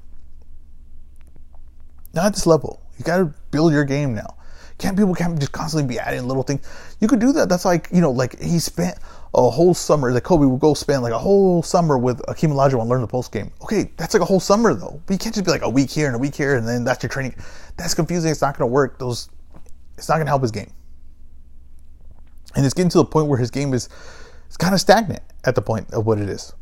Not 2.15 2.27
at 2.27 2.35
this 2.35 2.47
level. 2.47 2.81
You 2.99 3.05
got 3.05 3.19
to 3.19 3.35
build 3.51 3.73
your 3.73 3.85
game 3.85 4.15
now. 4.15 4.37
Can't 4.79 4.97
people 4.97 5.15
can't 5.15 5.39
just 5.39 5.53
constantly 5.53 5.87
be 5.87 6.01
adding 6.01 6.27
little 6.27 6.43
things? 6.43 6.67
You 7.01 7.07
could 7.07 7.21
do 7.21 7.33
that. 7.33 7.49
That's 7.49 7.65
like 7.65 7.89
you 7.93 8.01
know, 8.01 8.11
like 8.11 8.41
he 8.41 8.59
spent 8.59 8.99
a 9.35 9.51
whole 9.51 9.75
summer. 9.75 10.13
That 10.13 10.23
Kobe 10.23 10.47
would 10.47 10.61
go 10.61 10.75
spend 10.75 11.03
like 11.03 11.13
a 11.13 11.19
whole 11.19 11.63
summer 11.63 11.99
with 11.99 12.19
Akeem 12.23 12.53
Olajuwon 12.53 12.83
and 12.83 12.91
learn 12.91 13.01
the 13.01 13.07
post 13.07 13.33
game. 13.33 13.51
Okay, 13.63 13.91
that's 13.97 14.15
like 14.15 14.23
a 14.23 14.27
whole 14.27 14.41
summer 14.41 14.75
though. 14.75 15.01
But 15.07 15.15
you 15.15 15.19
can't 15.19 15.35
just 15.35 15.45
be 15.45 15.51
like 15.51 15.63
a 15.63 15.69
week 15.69 15.91
here 15.91 16.07
and 16.07 16.17
a 16.17 16.19
week 16.19 16.35
here 16.35 16.57
and 16.57 16.67
then 16.67 16.85
that's 16.85 17.03
your 17.03 17.11
training. 17.11 17.35
That's 17.77 17.95
confusing. 17.95 18.31
It's 18.31 18.41
not 18.41 18.57
going 18.57 18.69
to 18.69 18.73
work. 18.73 18.99
Those, 18.99 19.29
it's 19.99 20.09
not 20.09 20.17
going 20.17 20.27
to 20.27 20.31
help 20.31 20.43
his 20.43 20.51
game. 20.51 20.73
And 22.57 22.65
it's 22.65 22.75
getting 22.75 22.91
to 22.91 22.99
the 22.99 23.05
point 23.05 23.29
where 23.29 23.39
his 23.39 23.51
game 23.51 23.75
is, 23.75 23.89
it's 24.47 24.57
kind 24.57 24.75
of 24.75 24.81
stagnant 24.81 25.23
at 25.45 25.55
the 25.55 25.63
point 25.63 25.93
of 25.93 26.07
what 26.07 26.19
it 26.19 26.29
is. 26.29 26.53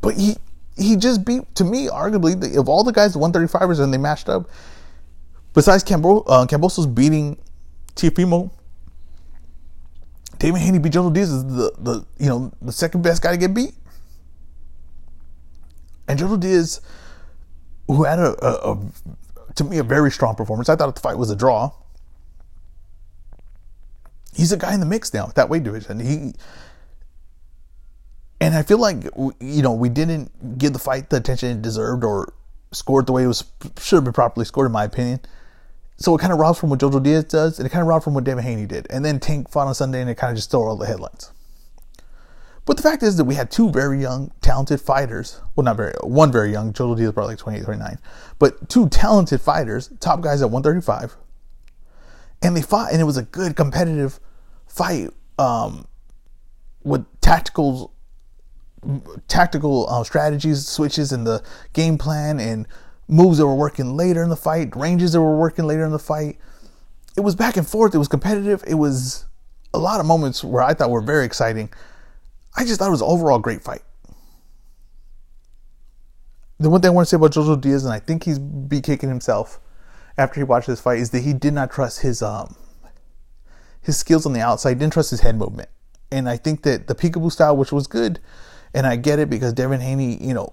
But 0.00 0.14
he 0.14 0.36
he 0.76 0.96
just 0.96 1.24
beat 1.24 1.54
to 1.56 1.64
me 1.64 1.88
arguably 1.88 2.40
the, 2.40 2.58
of 2.58 2.68
all 2.68 2.84
the 2.84 2.92
guys 2.92 3.12
the 3.12 3.18
135ers 3.18 3.80
and 3.80 3.92
they 3.92 3.98
matched 3.98 4.28
up. 4.28 4.48
Besides 5.52 5.82
Cambo, 5.82 6.24
uh, 6.28 6.46
Kambosos 6.46 6.92
beating 6.94 7.36
Teofimo, 7.96 8.50
David 10.38 10.60
Haney 10.60 10.78
beat 10.78 10.92
Joe 10.92 11.10
Diaz 11.10 11.30
is 11.30 11.44
the, 11.44 11.72
the 11.78 12.06
you 12.18 12.28
know 12.28 12.52
the 12.62 12.72
second 12.72 13.02
best 13.02 13.22
guy 13.22 13.32
to 13.32 13.36
get 13.36 13.54
beat. 13.54 13.74
And 16.06 16.18
Joe 16.18 16.36
Diaz, 16.36 16.80
who 17.86 18.04
had 18.04 18.18
a, 18.18 18.34
a, 18.44 18.72
a, 18.72 18.78
to 19.56 19.64
me 19.64 19.78
a 19.78 19.82
very 19.82 20.10
strong 20.10 20.34
performance, 20.34 20.68
I 20.68 20.76
thought 20.76 20.94
the 20.94 21.00
fight 21.00 21.18
was 21.18 21.30
a 21.30 21.36
draw. 21.36 21.72
He's 24.32 24.52
a 24.52 24.56
guy 24.56 24.72
in 24.72 24.80
the 24.80 24.86
mix 24.86 25.12
now 25.12 25.26
that 25.34 25.48
weight 25.48 25.64
division. 25.64 25.98
He 25.98 26.32
and 28.40 28.54
I 28.54 28.62
feel 28.62 28.78
like 28.78 29.04
you 29.40 29.62
know 29.62 29.72
we 29.72 29.88
didn't 29.88 30.58
give 30.58 30.72
the 30.72 30.78
fight 30.78 31.10
the 31.10 31.16
attention 31.16 31.58
it 31.58 31.62
deserved 31.62 32.04
or 32.04 32.32
scored 32.70 33.06
the 33.06 33.12
way 33.12 33.24
it 33.24 33.26
was 33.26 33.44
should 33.80 33.96
have 33.96 34.04
been 34.04 34.12
properly 34.12 34.46
scored 34.46 34.66
in 34.66 34.72
my 34.72 34.84
opinion. 34.84 35.20
So 35.98 36.14
it 36.14 36.20
kind 36.20 36.32
of 36.32 36.38
robs 36.38 36.60
from 36.60 36.70
what 36.70 36.78
Jojo 36.78 37.02
Diaz 37.02 37.24
does, 37.24 37.58
and 37.58 37.66
it 37.66 37.70
kind 37.70 37.82
of 37.82 37.88
robs 37.88 38.04
from 38.04 38.14
what 38.14 38.22
David 38.22 38.44
Haney 38.44 38.66
did. 38.66 38.86
And 38.88 39.04
then 39.04 39.18
Tank 39.18 39.50
fought 39.50 39.66
on 39.66 39.74
Sunday, 39.74 40.00
and 40.00 40.08
it 40.08 40.14
kind 40.14 40.30
of 40.30 40.36
just 40.36 40.48
stole 40.48 40.68
all 40.68 40.76
the 40.76 40.86
headlines. 40.86 41.32
But 42.64 42.76
the 42.76 42.82
fact 42.82 43.02
is 43.02 43.16
that 43.16 43.24
we 43.24 43.34
had 43.34 43.50
two 43.50 43.70
very 43.70 44.00
young, 44.00 44.30
talented 44.40 44.80
fighters. 44.80 45.40
Well, 45.56 45.64
not 45.64 45.76
very, 45.76 45.94
one 46.02 46.30
very 46.30 46.52
young. 46.52 46.72
Jojo 46.72 46.96
Diaz 46.96 47.12
probably 47.12 47.32
like 47.32 47.38
28, 47.38 47.64
29. 47.64 47.98
But 48.38 48.68
two 48.68 48.88
talented 48.88 49.40
fighters, 49.40 49.90
top 49.98 50.20
guys 50.20 50.40
at 50.40 50.50
135. 50.50 51.16
And 52.42 52.56
they 52.56 52.62
fought, 52.62 52.92
and 52.92 53.00
it 53.00 53.04
was 53.04 53.16
a 53.16 53.22
good 53.22 53.56
competitive 53.56 54.20
fight 54.68 55.10
um, 55.38 55.88
with 56.84 57.06
tactical 57.20 57.92
tactical 59.26 59.88
uh, 59.88 60.04
strategies, 60.04 60.66
switches 60.66 61.12
in 61.12 61.24
the 61.24 61.42
game 61.72 61.98
plan, 61.98 62.38
and 62.38 62.66
moves 63.08 63.38
that 63.38 63.46
were 63.46 63.54
working 63.54 63.96
later 63.96 64.22
in 64.22 64.28
the 64.28 64.36
fight, 64.36 64.76
ranges 64.76 65.12
that 65.12 65.20
were 65.20 65.36
working 65.36 65.66
later 65.66 65.84
in 65.84 65.92
the 65.92 65.98
fight. 65.98 66.38
It 67.16 67.20
was 67.22 67.34
back 67.34 67.56
and 67.56 67.66
forth. 67.66 67.94
It 67.94 67.98
was 67.98 68.08
competitive. 68.08 68.62
It 68.66 68.74
was 68.74 69.24
a 69.74 69.78
lot 69.78 69.98
of 69.98 70.06
moments 70.06 70.44
where 70.44 70.62
I 70.62 70.74
thought 70.74 70.90
were 70.90 71.00
very 71.00 71.24
exciting. 71.24 71.70
I 72.56 72.64
just 72.64 72.78
thought 72.78 72.88
it 72.88 72.92
was 72.92 73.00
an 73.00 73.08
overall 73.08 73.38
great 73.38 73.62
fight. 73.62 73.82
The 76.60 76.70
one 76.70 76.80
thing 76.80 76.88
I 76.90 76.94
want 76.94 77.06
to 77.06 77.10
say 77.10 77.16
about 77.16 77.32
Jojo 77.32 77.60
Diaz, 77.60 77.84
and 77.84 77.94
I 77.94 78.00
think 78.00 78.24
he's 78.24 78.38
be 78.38 78.80
kicking 78.80 79.08
himself 79.08 79.60
after 80.16 80.40
he 80.40 80.44
watched 80.44 80.66
this 80.66 80.80
fight, 80.80 80.98
is 80.98 81.10
that 81.10 81.20
he 81.20 81.32
did 81.32 81.54
not 81.54 81.70
trust 81.70 82.00
his 82.00 82.20
um 82.20 82.56
his 83.80 83.96
skills 83.96 84.26
on 84.26 84.32
the 84.32 84.40
outside. 84.40 84.70
He 84.70 84.74
didn't 84.74 84.92
trust 84.92 85.10
his 85.10 85.20
head 85.20 85.36
movement, 85.36 85.68
and 86.10 86.28
I 86.28 86.36
think 86.36 86.62
that 86.62 86.88
the 86.88 86.96
peekaboo 86.96 87.30
style, 87.30 87.56
which 87.56 87.70
was 87.70 87.86
good, 87.86 88.18
and 88.74 88.86
I 88.86 88.96
get 88.96 89.20
it 89.20 89.30
because 89.30 89.52
Devin 89.52 89.80
Haney, 89.80 90.22
you 90.22 90.34
know, 90.34 90.52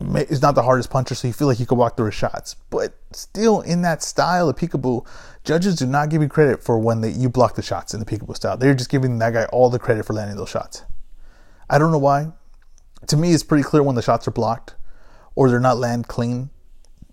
is 0.00 0.40
not 0.40 0.54
the 0.54 0.62
hardest 0.62 0.90
puncher, 0.90 1.14
so 1.14 1.28
you 1.28 1.34
feel 1.34 1.48
like 1.48 1.58
he 1.58 1.66
could 1.66 1.76
walk 1.76 1.96
through 1.96 2.06
his 2.06 2.14
shots. 2.14 2.54
But 2.70 2.94
still, 3.12 3.60
in 3.60 3.82
that 3.82 4.02
style 4.02 4.48
of 4.48 4.56
peekaboo, 4.56 5.06
judges 5.44 5.76
do 5.76 5.86
not 5.86 6.08
give 6.08 6.22
you 6.22 6.28
credit 6.28 6.62
for 6.62 6.78
when 6.78 7.02
they, 7.02 7.10
you 7.10 7.28
block 7.28 7.54
the 7.54 7.62
shots 7.62 7.92
in 7.92 8.00
the 8.00 8.06
peekaboo 8.06 8.34
style. 8.36 8.56
They're 8.56 8.74
just 8.74 8.90
giving 8.90 9.18
that 9.18 9.32
guy 9.32 9.44
all 9.46 9.68
the 9.68 9.78
credit 9.78 10.06
for 10.06 10.14
landing 10.14 10.36
those 10.36 10.48
shots. 10.48 10.84
I 11.68 11.78
don't 11.78 11.92
know 11.92 11.98
why. 11.98 12.32
To 13.06 13.16
me, 13.16 13.32
it's 13.32 13.42
pretty 13.42 13.62
clear 13.62 13.82
when 13.82 13.94
the 13.94 14.02
shots 14.02 14.26
are 14.26 14.32
blocked 14.32 14.74
or 15.34 15.50
they're 15.50 15.60
not 15.60 15.76
land 15.76 16.08
clean. 16.08 16.50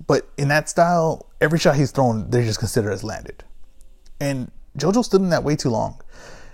But 0.05 0.29
in 0.37 0.47
that 0.47 0.69
style, 0.69 1.29
every 1.41 1.59
shot 1.59 1.75
he's 1.75 1.91
thrown, 1.91 2.29
they're 2.29 2.43
just 2.43 2.59
considered 2.59 2.91
as 2.91 3.03
landed. 3.03 3.43
And 4.19 4.51
JoJo 4.77 5.03
stood 5.03 5.21
in 5.21 5.29
that 5.29 5.43
way 5.43 5.55
too 5.55 5.69
long. 5.69 6.01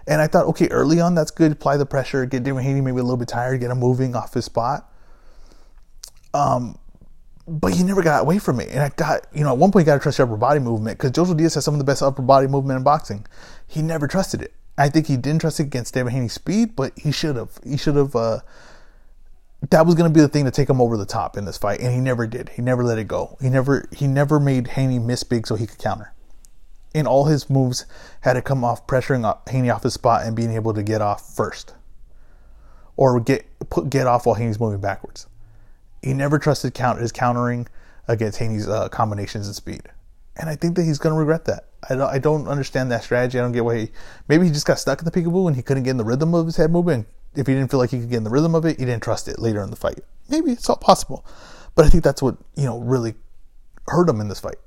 And 0.07 0.21
I 0.21 0.27
thought, 0.27 0.45
okay, 0.47 0.67
early 0.67 0.99
on, 0.99 1.15
that's 1.15 1.31
good. 1.31 1.51
Apply 1.51 1.77
the 1.77 1.85
pressure, 1.85 2.25
get 2.25 2.43
Devin 2.43 2.63
Haney 2.63 2.81
maybe 2.81 2.99
a 2.99 3.03
little 3.03 3.17
bit 3.17 3.27
tired, 3.27 3.59
get 3.59 3.71
him 3.71 3.79
moving 3.79 4.15
off 4.15 4.33
his 4.33 4.45
spot. 4.45 4.92
Um, 6.33 6.77
but 7.47 7.73
he 7.73 7.83
never 7.83 8.01
got 8.01 8.21
away 8.21 8.39
from 8.39 8.59
it. 8.59 8.69
And 8.69 8.79
I 8.79 8.89
got, 8.89 9.27
you 9.33 9.43
know, 9.43 9.51
at 9.51 9.57
one 9.57 9.71
point, 9.71 9.83
you 9.83 9.87
got 9.87 9.95
to 9.95 9.99
trust 9.99 10.17
your 10.17 10.27
upper 10.27 10.37
body 10.37 10.59
movement 10.59 10.97
because 10.97 11.11
Jojo 11.11 11.35
Diaz 11.35 11.55
has 11.55 11.65
some 11.65 11.73
of 11.73 11.77
the 11.77 11.83
best 11.83 12.01
upper 12.01 12.21
body 12.21 12.47
movement 12.47 12.77
in 12.77 12.83
boxing. 12.83 13.25
He 13.67 13.81
never 13.81 14.07
trusted 14.07 14.41
it. 14.41 14.53
I 14.77 14.89
think 14.89 15.07
he 15.07 15.17
didn't 15.17 15.41
trust 15.41 15.59
it 15.59 15.63
against 15.63 15.93
Devin 15.93 16.13
Haney's 16.13 16.33
speed, 16.33 16.75
but 16.75 16.97
he 16.97 17.11
should 17.11 17.35
have. 17.35 17.59
He 17.63 17.77
should 17.77 17.95
have. 17.95 18.15
Uh, 18.15 18.39
that 19.69 19.85
was 19.85 19.95
going 19.95 20.09
to 20.09 20.13
be 20.13 20.21
the 20.21 20.27
thing 20.27 20.45
to 20.45 20.51
take 20.51 20.69
him 20.69 20.81
over 20.81 20.97
the 20.97 21.05
top 21.05 21.37
in 21.37 21.45
this 21.45 21.57
fight, 21.57 21.79
and 21.79 21.93
he 21.93 21.99
never 21.99 22.27
did. 22.27 22.49
He 22.49 22.61
never 22.61 22.83
let 22.83 22.97
it 22.97 23.07
go. 23.07 23.37
He 23.41 23.49
never. 23.49 23.87
He 23.91 24.07
never 24.07 24.39
made 24.39 24.69
Haney 24.69 24.99
miss 24.99 25.23
big 25.23 25.45
so 25.45 25.55
he 25.55 25.67
could 25.67 25.77
counter. 25.77 26.13
And 26.95 27.07
all 27.07 27.25
his 27.25 27.49
moves 27.49 27.85
had 28.21 28.33
to 28.33 28.41
come 28.41 28.63
off 28.63 28.87
pressuring 28.87 29.49
Haney 29.49 29.69
off 29.69 29.83
his 29.83 29.93
spot 29.93 30.25
and 30.25 30.35
being 30.35 30.53
able 30.53 30.73
to 30.73 30.83
get 30.83 31.01
off 31.01 31.35
first, 31.35 31.73
or 32.95 33.19
get 33.19 33.45
put 33.69 33.89
get 33.89 34.07
off 34.07 34.25
while 34.25 34.35
Haney's 34.35 34.59
moving 34.59 34.81
backwards. 34.81 35.27
He 36.03 36.13
never 36.13 36.37
trusted 36.37 36.73
count 36.73 36.99
his 36.99 37.11
countering 37.11 37.67
against 38.07 38.39
Haney's 38.39 38.67
uh, 38.67 38.89
combinations 38.89 39.47
and 39.47 39.55
speed, 39.55 39.83
and 40.35 40.49
I 40.49 40.55
think 40.55 40.75
that 40.75 40.83
he's 40.83 40.99
going 40.99 41.15
to 41.15 41.19
regret 41.19 41.45
that. 41.45 41.67
I 41.89 41.95
don't, 41.95 42.09
I 42.09 42.19
don't 42.19 42.47
understand 42.47 42.91
that 42.91 43.03
strategy. 43.03 43.39
I 43.39 43.41
don't 43.41 43.53
get 43.53 43.65
why 43.65 43.77
he 43.79 43.91
maybe 44.27 44.45
he 44.45 44.51
just 44.51 44.67
got 44.67 44.79
stuck 44.79 44.99
in 44.99 45.05
the 45.05 45.11
peekaboo 45.11 45.47
and 45.47 45.55
he 45.55 45.61
couldn't 45.61 45.83
get 45.83 45.91
in 45.91 45.97
the 45.97 46.03
rhythm 46.03 46.33
of 46.35 46.45
his 46.45 46.57
head 46.57 46.71
movement. 46.71 47.07
If 47.35 47.47
he 47.47 47.53
didn't 47.53 47.71
feel 47.71 47.79
like 47.79 47.89
he 47.89 47.99
could 47.99 48.09
get 48.09 48.17
in 48.17 48.23
the 48.23 48.29
rhythm 48.29 48.53
of 48.53 48.65
it, 48.65 48.79
he 48.79 48.85
didn't 48.85 49.01
trust 49.01 49.27
it 49.27 49.39
later 49.39 49.61
in 49.63 49.69
the 49.69 49.75
fight. 49.75 49.99
Maybe 50.29 50.51
it's 50.51 50.69
all 50.69 50.75
possible, 50.75 51.25
but 51.75 51.85
I 51.85 51.89
think 51.89 52.03
that's 52.03 52.21
what 52.21 52.37
you 52.55 52.65
know 52.65 52.79
really 52.79 53.15
hurt 53.87 54.09
him 54.09 54.21
in 54.21 54.27
this 54.27 54.39
fight. 54.39 54.57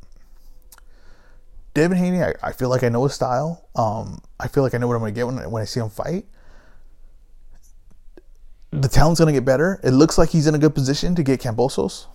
Devin 1.74 1.98
Haney, 1.98 2.22
I, 2.22 2.34
I 2.42 2.52
feel 2.52 2.70
like 2.70 2.82
I 2.82 2.88
know 2.88 3.04
his 3.04 3.12
style. 3.12 3.68
Um, 3.76 4.22
I 4.40 4.48
feel 4.48 4.62
like 4.62 4.74
I 4.74 4.78
know 4.78 4.88
what 4.88 4.94
I'm 4.94 5.00
going 5.00 5.12
to 5.12 5.18
get 5.18 5.26
when, 5.26 5.50
when 5.50 5.60
I 5.60 5.66
see 5.66 5.80
him 5.80 5.90
fight 5.90 6.24
the 8.80 8.88
talent's 8.88 9.20
going 9.20 9.32
to 9.32 9.38
get 9.38 9.44
better. 9.44 9.80
It 9.82 9.92
looks 9.92 10.18
like 10.18 10.30
he's 10.30 10.46
in 10.46 10.54
a 10.54 10.58
good 10.58 10.74
position 10.74 11.14
to 11.14 11.22
get 11.22 11.40
Kambosos, 11.40 12.06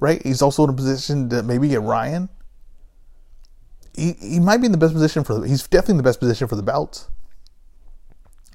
right? 0.00 0.22
He's 0.22 0.42
also 0.42 0.64
in 0.64 0.70
a 0.70 0.74
position 0.74 1.28
to 1.30 1.42
maybe 1.42 1.68
get 1.68 1.80
Ryan. 1.80 2.28
He, 3.96 4.12
he 4.20 4.40
might 4.40 4.58
be 4.58 4.66
in 4.66 4.72
the 4.72 4.78
best 4.78 4.92
position 4.92 5.24
for, 5.24 5.44
he's 5.46 5.66
definitely 5.66 5.92
in 5.92 5.96
the 5.98 6.02
best 6.02 6.20
position 6.20 6.48
for 6.48 6.56
the 6.56 6.62
belts. 6.62 7.08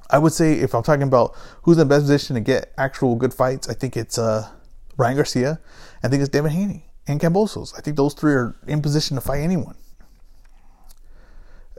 I 0.10 0.18
would 0.18 0.34
say 0.34 0.54
if 0.54 0.74
I'm 0.74 0.84
talking 0.84 1.04
about 1.04 1.36
who's 1.64 1.78
in 1.78 1.88
the 1.88 1.94
best 1.94 2.04
position 2.04 2.36
to 2.36 2.42
get 2.42 2.74
actual 2.78 3.16
good 3.16 3.34
fights, 3.34 3.70
I 3.70 3.74
think 3.74 3.96
it's 3.96 4.18
uh, 4.18 4.50
Ryan 4.98 5.16
Garcia. 5.16 5.60
I 6.04 6.08
think 6.08 6.22
it's 6.22 6.30
Devin 6.30 6.52
Haney 6.52 6.86
and 7.08 7.20
Kambosos. 7.20 7.74
I 7.78 7.82
think 7.82 7.96
those 7.96 8.14
three 8.14 8.34
are 8.34 8.56
in 8.68 8.82
position 8.82 9.16
to 9.16 9.22
fight 9.22 9.40
anyone. 9.40 9.76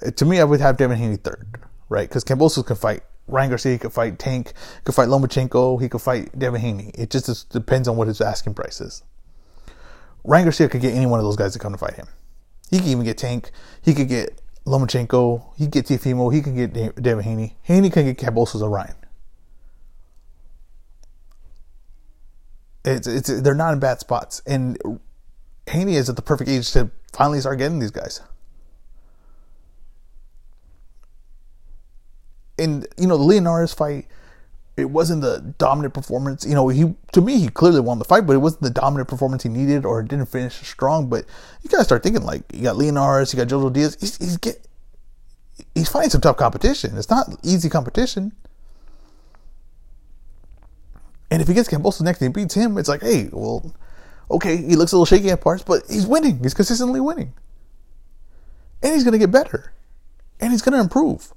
Uh, 0.05 0.11
to 0.13 0.25
me, 0.25 0.41
I 0.41 0.45
would 0.45 0.61
have 0.61 0.77
Devin 0.77 0.97
Haney 0.97 1.17
third, 1.17 1.61
right? 1.89 2.09
Because 2.09 2.25
Kambosos 2.25 2.67
can 2.67 2.77
fight 2.77 3.03
Ryan 3.31 3.51
Garcia 3.51 3.79
could 3.79 3.93
fight 3.93 4.19
Tank, 4.19 4.53
could 4.85 4.95
fight 4.95 5.09
Lomachenko, 5.09 5.81
he 5.81 5.89
could 5.89 6.03
fight 6.03 6.37
Devin 6.39 6.61
Haney. 6.61 6.91
It 6.95 7.11
just 7.11 7.51
depends 7.51 7.89
on 7.89 7.97
what 7.97 8.09
his 8.09 8.21
asking 8.21 8.55
price 8.55 8.81
is. 8.81 9.03
Ryan 10.25 10.47
Garcia 10.47 10.69
could 10.69 10.81
get 10.81 10.95
any 10.95 11.07
one 11.07 11.19
of 11.21 11.25
those 11.25 11.37
guys 11.37 11.53
to 11.55 11.59
come 11.59 11.73
to 11.73 11.79
fight 11.79 11.95
him. 11.95 12.07
He 12.71 12.79
could 12.79 12.89
even 12.89 13.05
get 13.05 13.19
Tank. 13.19 13.51
He 13.83 13.95
could 13.95 14.09
get 14.09 14.41
Lomachenko. 14.67 15.57
He 15.57 15.65
could 15.65 15.73
get 15.73 15.87
Teofimo. 15.87 16.33
He 16.33 16.43
could 16.43 16.55
get 16.55 17.03
Devin 17.03 17.25
Haney. 17.25 17.57
Haney 17.63 17.91
can 17.91 18.05
get 18.05 18.19
Kambosos 18.19 18.63
or 18.63 18.71
Ryan. 18.71 18.95
It's, 22.85 23.07
it's 23.07 23.43
they're 23.43 23.55
not 23.55 23.75
in 23.75 23.79
bad 23.79 24.01
spots, 24.01 24.41
and 24.47 24.79
Haney 25.67 25.97
is 25.97 26.09
at 26.09 26.17
the 26.17 26.23
perfect 26.23 26.49
age 26.49 26.71
to 26.73 26.91
finally 27.13 27.41
start 27.41 27.59
getting 27.59 27.79
these 27.79 27.91
guys. 27.91 28.23
And 32.61 32.87
you 32.97 33.07
know 33.07 33.17
the 33.17 33.25
Linares 33.25 33.73
fight, 33.73 34.07
it 34.77 34.91
wasn't 34.91 35.23
the 35.23 35.55
dominant 35.59 35.95
performance. 35.95 36.47
You 36.47 36.55
know, 36.55 36.69
he 36.69 36.95
to 37.13 37.21
me 37.21 37.39
he 37.39 37.49
clearly 37.49 37.81
won 37.81 37.99
the 37.99 38.05
fight, 38.05 38.27
but 38.27 38.35
it 38.35 38.39
wasn't 38.39 38.63
the 38.63 38.71
dominant 38.71 39.09
performance 39.09 39.43
he 39.43 39.49
needed 39.49 39.85
or 39.85 40.03
didn't 40.03 40.27
finish 40.27 40.55
strong. 40.55 41.09
But 41.09 41.25
you 41.63 41.71
gotta 41.71 41.85
start 41.85 42.03
thinking 42.03 42.23
like 42.23 42.43
you 42.53 42.63
got 42.63 42.77
Linares, 42.77 43.33
you 43.33 43.37
got 43.37 43.49
Jojo 43.49 43.73
Diaz. 43.73 43.97
He's, 43.99 44.17
he's 44.19 44.37
get 44.37 44.65
he's 45.75 45.89
fighting 45.89 46.11
some 46.11 46.21
tough 46.21 46.37
competition. 46.37 46.97
It's 46.97 47.11
not 47.11 47.29
easy 47.43 47.69
competition. 47.69 48.33
And 51.31 51.41
if 51.41 51.49
he 51.49 51.55
gets 51.55 51.69
Kambosos 51.69 52.03
next 52.03 52.21
and 52.21 52.35
he 52.35 52.43
beats 52.43 52.55
him, 52.55 52.77
it's 52.77 52.89
like, 52.89 53.03
hey, 53.03 53.29
well, 53.33 53.73
okay, 54.31 54.57
he 54.57 54.75
looks 54.75 54.93
a 54.93 54.97
little 54.97 55.07
shaky 55.07 55.31
at 55.31 55.41
parts, 55.41 55.63
but 55.63 55.85
he's 55.89 56.07
winning. 56.07 56.41
He's 56.43 56.55
consistently 56.55 57.01
winning. 57.01 57.35
And 58.83 58.95
he's 58.95 59.05
going 59.05 59.13
to 59.13 59.19
get 59.19 59.31
better. 59.31 59.73
And 60.41 60.51
he's 60.51 60.63
going 60.63 60.73
to 60.73 60.81
improve. 60.81 61.33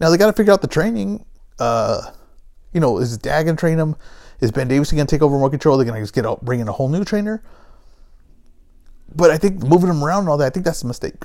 Now 0.00 0.10
they 0.10 0.16
got 0.16 0.26
to 0.26 0.32
figure 0.32 0.52
out 0.52 0.62
the 0.62 0.68
training. 0.68 1.24
Uh, 1.58 2.02
you 2.72 2.80
know, 2.80 2.98
is 2.98 3.18
Dad 3.18 3.44
going 3.44 3.56
to 3.56 3.60
train 3.60 3.78
him? 3.78 3.96
Is 4.40 4.52
Ben 4.52 4.68
Davis 4.68 4.92
going 4.92 5.06
to 5.06 5.10
take 5.10 5.22
over 5.22 5.38
more 5.38 5.50
control? 5.50 5.76
They're 5.76 5.84
going 5.84 5.96
to 5.96 6.02
just 6.02 6.14
get 6.14 6.24
out, 6.24 6.44
bring 6.44 6.60
in 6.60 6.68
a 6.68 6.72
whole 6.72 6.88
new 6.88 7.04
trainer. 7.04 7.42
But 9.14 9.30
I 9.30 9.38
think 9.38 9.62
moving 9.62 9.90
him 9.90 10.04
around 10.04 10.20
and 10.20 10.28
all 10.28 10.36
that, 10.36 10.46
I 10.46 10.50
think 10.50 10.64
that's 10.64 10.82
a 10.82 10.86
mistake. 10.86 11.24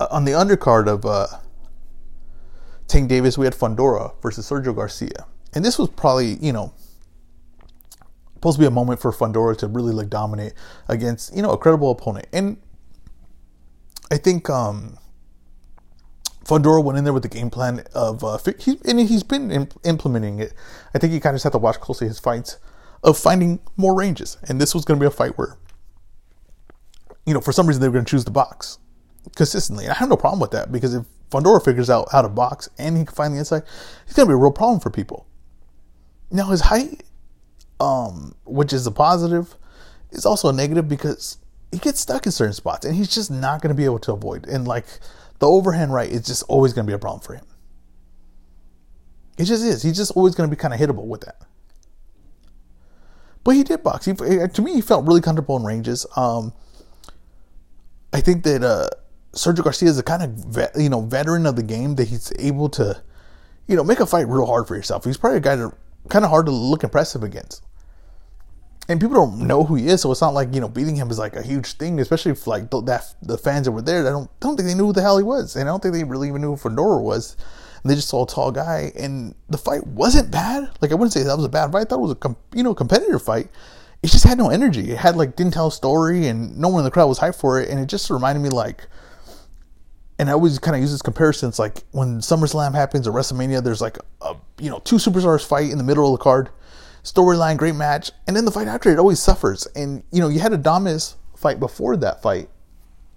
uh, 0.00 0.08
on 0.10 0.24
the 0.24 0.32
undercard 0.32 0.88
of 0.88 1.04
uh, 1.04 1.26
Tank 2.86 3.08
Davis, 3.08 3.36
we 3.36 3.46
had 3.46 3.54
Fundora 3.54 4.12
versus 4.22 4.48
Sergio 4.48 4.74
Garcia, 4.74 5.26
and 5.54 5.64
this 5.64 5.78
was 5.78 5.88
probably 5.90 6.36
you 6.40 6.52
know 6.52 6.72
supposed 8.34 8.56
to 8.56 8.60
be 8.60 8.66
a 8.66 8.70
moment 8.70 9.00
for 9.00 9.12
Fundora 9.12 9.56
to 9.58 9.66
really 9.66 9.92
like 9.92 10.08
dominate 10.08 10.54
against 10.88 11.34
you 11.34 11.42
know 11.42 11.50
a 11.50 11.58
credible 11.58 11.90
opponent, 11.90 12.26
and 12.32 12.58
I 14.10 14.16
think 14.16 14.48
um, 14.48 14.98
Fundora 16.44 16.82
went 16.82 16.98
in 16.98 17.04
there 17.04 17.12
with 17.12 17.22
the 17.22 17.28
game 17.28 17.50
plan 17.50 17.84
of 17.94 18.24
uh, 18.24 18.38
he, 18.58 18.78
and 18.86 18.98
he's 19.00 19.22
been 19.22 19.50
imp- 19.50 19.78
implementing 19.84 20.38
it. 20.38 20.54
I 20.94 20.98
think 20.98 21.12
you 21.12 21.20
kind 21.20 21.34
of 21.34 21.36
just 21.36 21.44
have 21.44 21.52
to 21.52 21.58
watch 21.58 21.78
closely 21.78 22.08
his 22.08 22.18
fights 22.18 22.58
of 23.04 23.18
finding 23.18 23.60
more 23.76 23.94
ranges, 23.94 24.38
and 24.48 24.60
this 24.60 24.74
was 24.74 24.84
going 24.84 24.98
to 24.98 25.02
be 25.02 25.06
a 25.06 25.10
fight 25.10 25.36
where 25.36 25.58
you 27.26 27.34
know 27.34 27.40
for 27.40 27.52
some 27.52 27.66
reason 27.66 27.82
they 27.82 27.88
were 27.88 27.92
going 27.92 28.04
to 28.04 28.10
choose 28.10 28.24
the 28.24 28.30
box 28.30 28.78
consistently. 29.36 29.84
And 29.84 29.92
I 29.92 29.96
have 29.96 30.08
no 30.08 30.16
problem 30.16 30.40
with 30.40 30.52
that 30.52 30.72
because 30.72 30.94
if 30.94 31.04
Fundora 31.30 31.62
figures 31.62 31.90
out 31.90 32.08
how 32.12 32.22
to 32.22 32.28
box 32.28 32.68
and 32.78 32.96
he 32.96 33.04
can 33.04 33.14
find 33.14 33.34
the 33.34 33.38
inside, 33.38 33.62
he's 34.06 34.14
going 34.14 34.26
to 34.26 34.30
be 34.30 34.34
a 34.34 34.38
real 34.38 34.52
problem 34.52 34.80
for 34.80 34.90
people. 34.90 35.26
Now 36.30 36.48
his 36.48 36.62
height, 36.62 37.02
um, 37.78 38.34
which 38.44 38.72
is 38.72 38.86
a 38.86 38.90
positive, 38.90 39.54
is 40.10 40.24
also 40.24 40.48
a 40.48 40.52
negative 40.52 40.88
because 40.88 41.38
he 41.72 41.78
gets 41.78 42.00
stuck 42.00 42.26
in 42.26 42.32
certain 42.32 42.54
spots 42.54 42.86
and 42.86 42.94
he's 42.94 43.12
just 43.12 43.30
not 43.30 43.60
going 43.60 43.68
to 43.68 43.74
be 43.74 43.84
able 43.84 43.98
to 44.00 44.12
avoid. 44.12 44.46
And 44.46 44.66
like 44.66 44.86
the 45.38 45.46
overhand 45.46 45.92
right 45.92 46.10
is 46.10 46.26
just 46.26 46.42
always 46.48 46.72
going 46.72 46.86
to 46.86 46.90
be 46.90 46.94
a 46.94 46.98
problem 46.98 47.20
for 47.20 47.34
him. 47.34 47.44
It 49.36 49.44
just 49.44 49.64
is. 49.64 49.82
He's 49.82 49.96
just 49.96 50.12
always 50.16 50.34
going 50.34 50.50
to 50.50 50.54
be 50.54 50.60
kind 50.60 50.74
of 50.74 50.80
hittable 50.80 51.06
with 51.06 51.20
that. 51.22 51.42
But 53.44 53.54
he 53.54 53.62
did 53.62 53.82
box. 53.82 54.04
He, 54.04 54.14
to 54.14 54.62
me, 54.62 54.74
he 54.74 54.80
felt 54.80 55.06
really 55.06 55.20
comfortable 55.20 55.56
in 55.56 55.64
ranges. 55.64 56.06
Um, 56.16 56.52
I 58.12 58.20
think 58.20 58.42
that 58.44 58.64
uh, 58.64 58.88
Sergio 59.32 59.62
Garcia 59.62 59.88
is 59.88 59.98
a 59.98 60.02
kind 60.02 60.22
of 60.22 60.30
vet, 60.30 60.72
you 60.76 60.88
know 60.88 61.02
veteran 61.02 61.46
of 61.46 61.56
the 61.56 61.62
game 61.62 61.94
that 61.96 62.08
he's 62.08 62.32
able 62.38 62.68
to, 62.70 63.00
you 63.66 63.76
know, 63.76 63.84
make 63.84 64.00
a 64.00 64.06
fight 64.06 64.26
real 64.26 64.46
hard 64.46 64.66
for 64.66 64.74
yourself. 64.74 65.04
He's 65.04 65.16
probably 65.16 65.38
a 65.38 65.40
guy 65.40 65.56
that 65.56 65.72
kind 66.08 66.24
of 66.24 66.30
hard 66.30 66.46
to 66.46 66.52
look 66.52 66.82
impressive 66.82 67.22
against. 67.22 67.62
And 68.90 68.98
people 68.98 69.16
don't 69.16 69.46
know 69.46 69.64
who 69.64 69.74
he 69.74 69.88
is, 69.88 70.00
so 70.00 70.10
it's 70.10 70.22
not 70.22 70.32
like 70.32 70.54
you 70.54 70.60
know 70.60 70.68
beating 70.68 70.96
him 70.96 71.10
is 71.10 71.18
like 71.18 71.36
a 71.36 71.42
huge 71.42 71.74
thing, 71.74 72.00
especially 72.00 72.32
if 72.32 72.46
like 72.46 72.70
the, 72.70 72.80
that 72.82 73.14
the 73.20 73.36
fans 73.36 73.66
that 73.66 73.72
were 73.72 73.82
there. 73.82 74.06
I 74.06 74.10
don't 74.10 74.40
don't 74.40 74.56
think 74.56 74.66
they 74.68 74.74
knew 74.74 74.86
who 74.86 74.92
the 74.92 75.02
hell 75.02 75.18
he 75.18 75.24
was, 75.24 75.56
and 75.56 75.68
I 75.68 75.72
don't 75.72 75.82
think 75.82 75.94
they 75.94 76.04
really 76.04 76.28
even 76.28 76.40
knew 76.40 76.56
who 76.56 76.68
Fundora 76.68 77.02
was. 77.02 77.36
And 77.82 77.90
they 77.90 77.94
just 77.94 78.08
saw 78.08 78.24
a 78.24 78.26
tall 78.26 78.50
guy, 78.50 78.90
and 78.98 79.34
the 79.48 79.58
fight 79.58 79.86
wasn't 79.86 80.30
bad. 80.30 80.70
Like 80.80 80.90
I 80.90 80.94
wouldn't 80.94 81.12
say 81.12 81.22
that 81.22 81.36
was 81.36 81.44
a 81.44 81.50
bad 81.50 81.70
fight. 81.70 81.82
I 81.82 81.84
thought 81.84 81.98
it 81.98 82.02
was 82.02 82.12
a 82.12 82.16
com- 82.16 82.36
you 82.54 82.62
know 82.62 82.74
competitive 82.74 83.22
fight 83.22 83.50
it 84.02 84.10
just 84.10 84.24
had 84.24 84.38
no 84.38 84.50
energy. 84.50 84.92
It 84.92 84.98
had 84.98 85.16
like 85.16 85.36
didn't 85.36 85.54
tell 85.54 85.68
a 85.68 85.72
story, 85.72 86.28
and 86.28 86.56
no 86.56 86.68
one 86.68 86.80
in 86.80 86.84
the 86.84 86.90
crowd 86.90 87.06
was 87.06 87.18
hyped 87.18 87.40
for 87.40 87.60
it. 87.60 87.68
And 87.68 87.80
it 87.80 87.86
just 87.86 88.10
reminded 88.10 88.40
me 88.40 88.48
like, 88.48 88.86
and 90.18 90.28
I 90.28 90.32
always 90.32 90.58
kind 90.58 90.76
of 90.76 90.80
use 90.80 90.92
this 90.92 91.02
comparison. 91.02 91.48
It's 91.48 91.58
like 91.58 91.82
when 91.90 92.20
SummerSlam 92.20 92.74
happens 92.74 93.08
or 93.08 93.12
WrestleMania, 93.12 93.62
there's 93.62 93.80
like 93.80 93.98
a 94.20 94.36
you 94.58 94.70
know 94.70 94.78
two 94.80 94.96
superstars 94.96 95.46
fight 95.46 95.70
in 95.70 95.78
the 95.78 95.84
middle 95.84 96.12
of 96.12 96.18
the 96.18 96.22
card, 96.22 96.50
storyline, 97.02 97.56
great 97.56 97.74
match, 97.74 98.10
and 98.26 98.36
then 98.36 98.44
the 98.44 98.50
fight 98.50 98.68
after 98.68 98.90
it 98.90 98.98
always 98.98 99.20
suffers. 99.20 99.66
And 99.74 100.02
you 100.12 100.20
know 100.20 100.28
you 100.28 100.40
had 100.40 100.52
Adames 100.52 101.14
fight 101.36 101.60
before 101.60 101.96
that 101.96 102.22
fight 102.22 102.48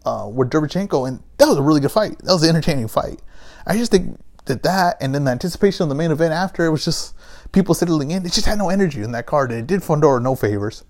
uh, 0.06 0.30
with 0.32 0.50
Derevyanchenko, 0.50 1.08
and 1.08 1.24
that 1.38 1.48
was 1.48 1.58
a 1.58 1.62
really 1.62 1.82
good 1.82 1.92
fight. 1.92 2.18
That 2.20 2.34
was 2.34 2.44
an 2.44 2.50
entertaining 2.50 2.88
fight. 2.88 3.22
I 3.66 3.78
just 3.78 3.92
think 3.92 4.20
that 4.46 4.64
that, 4.64 4.98
and 5.02 5.14
then 5.14 5.26
the 5.26 5.32
anticipation 5.32 5.84
of 5.84 5.90
the 5.90 5.96
main 5.96 6.12
event 6.12 6.34
after, 6.34 6.66
it 6.66 6.72
was 6.72 6.86
just 6.86 7.16
people 7.52 7.76
settling 7.76 8.12
in. 8.12 8.26
It 8.26 8.32
just 8.32 8.48
had 8.48 8.58
no 8.58 8.70
energy 8.70 9.02
in 9.02 9.12
that 9.12 9.26
card, 9.26 9.52
and 9.52 9.60
it 9.60 9.68
did 9.68 9.82
Fundora 9.82 10.22
no 10.22 10.36
favors. 10.36 10.84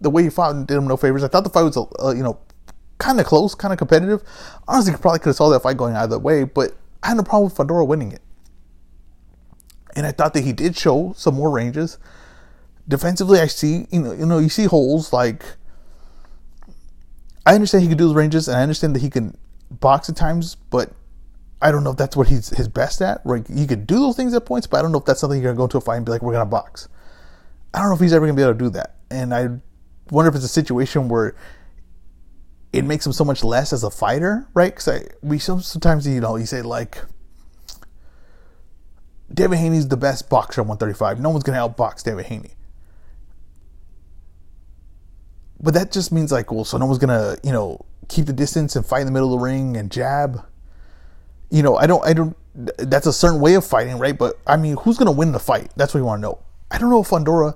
The 0.00 0.10
way 0.10 0.24
he 0.24 0.30
fought 0.30 0.66
did 0.66 0.76
him 0.76 0.86
no 0.86 0.96
favors. 0.96 1.22
I 1.22 1.28
thought 1.28 1.44
the 1.44 1.50
fight 1.50 1.62
was, 1.62 1.76
uh, 1.76 2.10
you 2.10 2.22
know, 2.22 2.40
kind 2.98 3.20
of 3.20 3.26
close, 3.26 3.54
kind 3.54 3.72
of 3.72 3.78
competitive. 3.78 4.22
Honestly, 4.66 4.92
probably 4.94 5.20
could 5.20 5.30
have 5.30 5.36
saw 5.36 5.48
that 5.50 5.62
fight 5.62 5.76
going 5.76 5.94
either 5.94 6.18
way, 6.18 6.44
but 6.44 6.72
I 7.02 7.08
had 7.08 7.16
no 7.16 7.22
problem 7.22 7.44
with 7.44 7.56
Fundora 7.56 7.86
winning 7.86 8.12
it. 8.12 8.20
And 9.94 10.06
I 10.06 10.12
thought 10.12 10.34
that 10.34 10.44
he 10.44 10.52
did 10.52 10.76
show 10.76 11.14
some 11.16 11.34
more 11.34 11.50
ranges. 11.50 11.98
Defensively, 12.88 13.40
I 13.40 13.46
see, 13.46 13.86
you 13.90 14.00
know, 14.00 14.12
you 14.12 14.26
know, 14.26 14.38
you 14.38 14.48
see 14.48 14.64
holes 14.64 15.12
like. 15.12 15.44
I 17.44 17.54
understand 17.54 17.82
he 17.82 17.88
can 17.88 17.98
do 17.98 18.06
those 18.06 18.14
ranges, 18.14 18.48
and 18.48 18.56
I 18.56 18.62
understand 18.62 18.94
that 18.94 19.02
he 19.02 19.10
can 19.10 19.36
box 19.70 20.08
at 20.08 20.16
times, 20.16 20.54
but 20.54 20.92
I 21.60 21.70
don't 21.70 21.84
know 21.84 21.90
if 21.90 21.96
that's 21.96 22.16
what 22.16 22.28
he's 22.28 22.50
his 22.50 22.68
best 22.68 23.02
at. 23.02 23.20
Right, 23.24 23.46
he 23.46 23.66
could 23.66 23.86
do 23.86 23.96
those 23.96 24.16
things 24.16 24.32
at 24.34 24.46
points, 24.46 24.66
but 24.66 24.78
I 24.78 24.82
don't 24.82 24.92
know 24.92 24.98
if 24.98 25.04
that's 25.04 25.20
something 25.20 25.40
you're 25.40 25.52
gonna 25.52 25.58
go 25.58 25.64
into 25.64 25.78
a 25.78 25.80
fight 25.80 25.96
and 25.96 26.06
be 26.06 26.12
like, 26.12 26.22
we're 26.22 26.32
gonna 26.32 26.46
box. 26.46 26.88
I 27.74 27.78
don't 27.78 27.88
know 27.88 27.94
if 27.94 28.00
he's 28.00 28.12
ever 28.12 28.26
gonna 28.26 28.36
be 28.36 28.42
able 28.42 28.52
to 28.52 28.58
do 28.58 28.70
that, 28.70 28.96
and 29.10 29.34
I 29.34 29.48
wonder 30.10 30.28
if 30.28 30.34
it's 30.34 30.44
a 30.44 30.48
situation 30.48 31.08
where 31.08 31.34
it 32.72 32.84
makes 32.84 33.06
him 33.06 33.12
so 33.12 33.24
much 33.24 33.44
less 33.44 33.72
as 33.72 33.84
a 33.84 33.90
fighter, 33.90 34.48
right? 34.54 34.74
Because 34.74 35.08
we 35.22 35.38
sometimes 35.38 36.06
you 36.06 36.20
know 36.20 36.36
you 36.36 36.46
say 36.46 36.62
like 36.62 36.98
Devin 39.32 39.58
Haney's 39.58 39.88
the 39.88 39.96
best 39.96 40.28
boxer 40.28 40.60
at 40.60 40.66
135. 40.66 41.20
No 41.20 41.30
one's 41.30 41.44
gonna 41.44 41.58
outbox 41.58 42.02
David 42.02 42.26
Haney. 42.26 42.54
But 45.60 45.74
that 45.74 45.92
just 45.92 46.12
means 46.12 46.32
like, 46.32 46.50
well, 46.50 46.64
so 46.64 46.76
no 46.76 46.86
one's 46.86 46.98
gonna, 46.98 47.36
you 47.42 47.52
know, 47.52 47.84
keep 48.08 48.26
the 48.26 48.32
distance 48.32 48.74
and 48.76 48.84
fight 48.84 49.00
in 49.00 49.06
the 49.06 49.12
middle 49.12 49.32
of 49.32 49.40
the 49.40 49.44
ring 49.44 49.76
and 49.76 49.90
jab 49.90 50.44
you 51.52 51.62
know, 51.62 51.76
I 51.76 51.86
don't, 51.86 52.04
I 52.04 52.14
don't. 52.14 52.34
That's 52.54 53.06
a 53.06 53.12
certain 53.12 53.38
way 53.38 53.54
of 53.54 53.64
fighting, 53.64 53.98
right? 53.98 54.16
But 54.16 54.38
I 54.46 54.56
mean, 54.56 54.76
who's 54.78 54.96
going 54.96 55.06
to 55.06 55.12
win 55.12 55.32
the 55.32 55.38
fight? 55.38 55.70
That's 55.76 55.92
what 55.92 56.00
we 56.00 56.06
want 56.06 56.20
to 56.20 56.22
know. 56.22 56.38
I 56.70 56.78
don't 56.78 56.88
know 56.88 57.02
if 57.02 57.08
Fundora, 57.08 57.54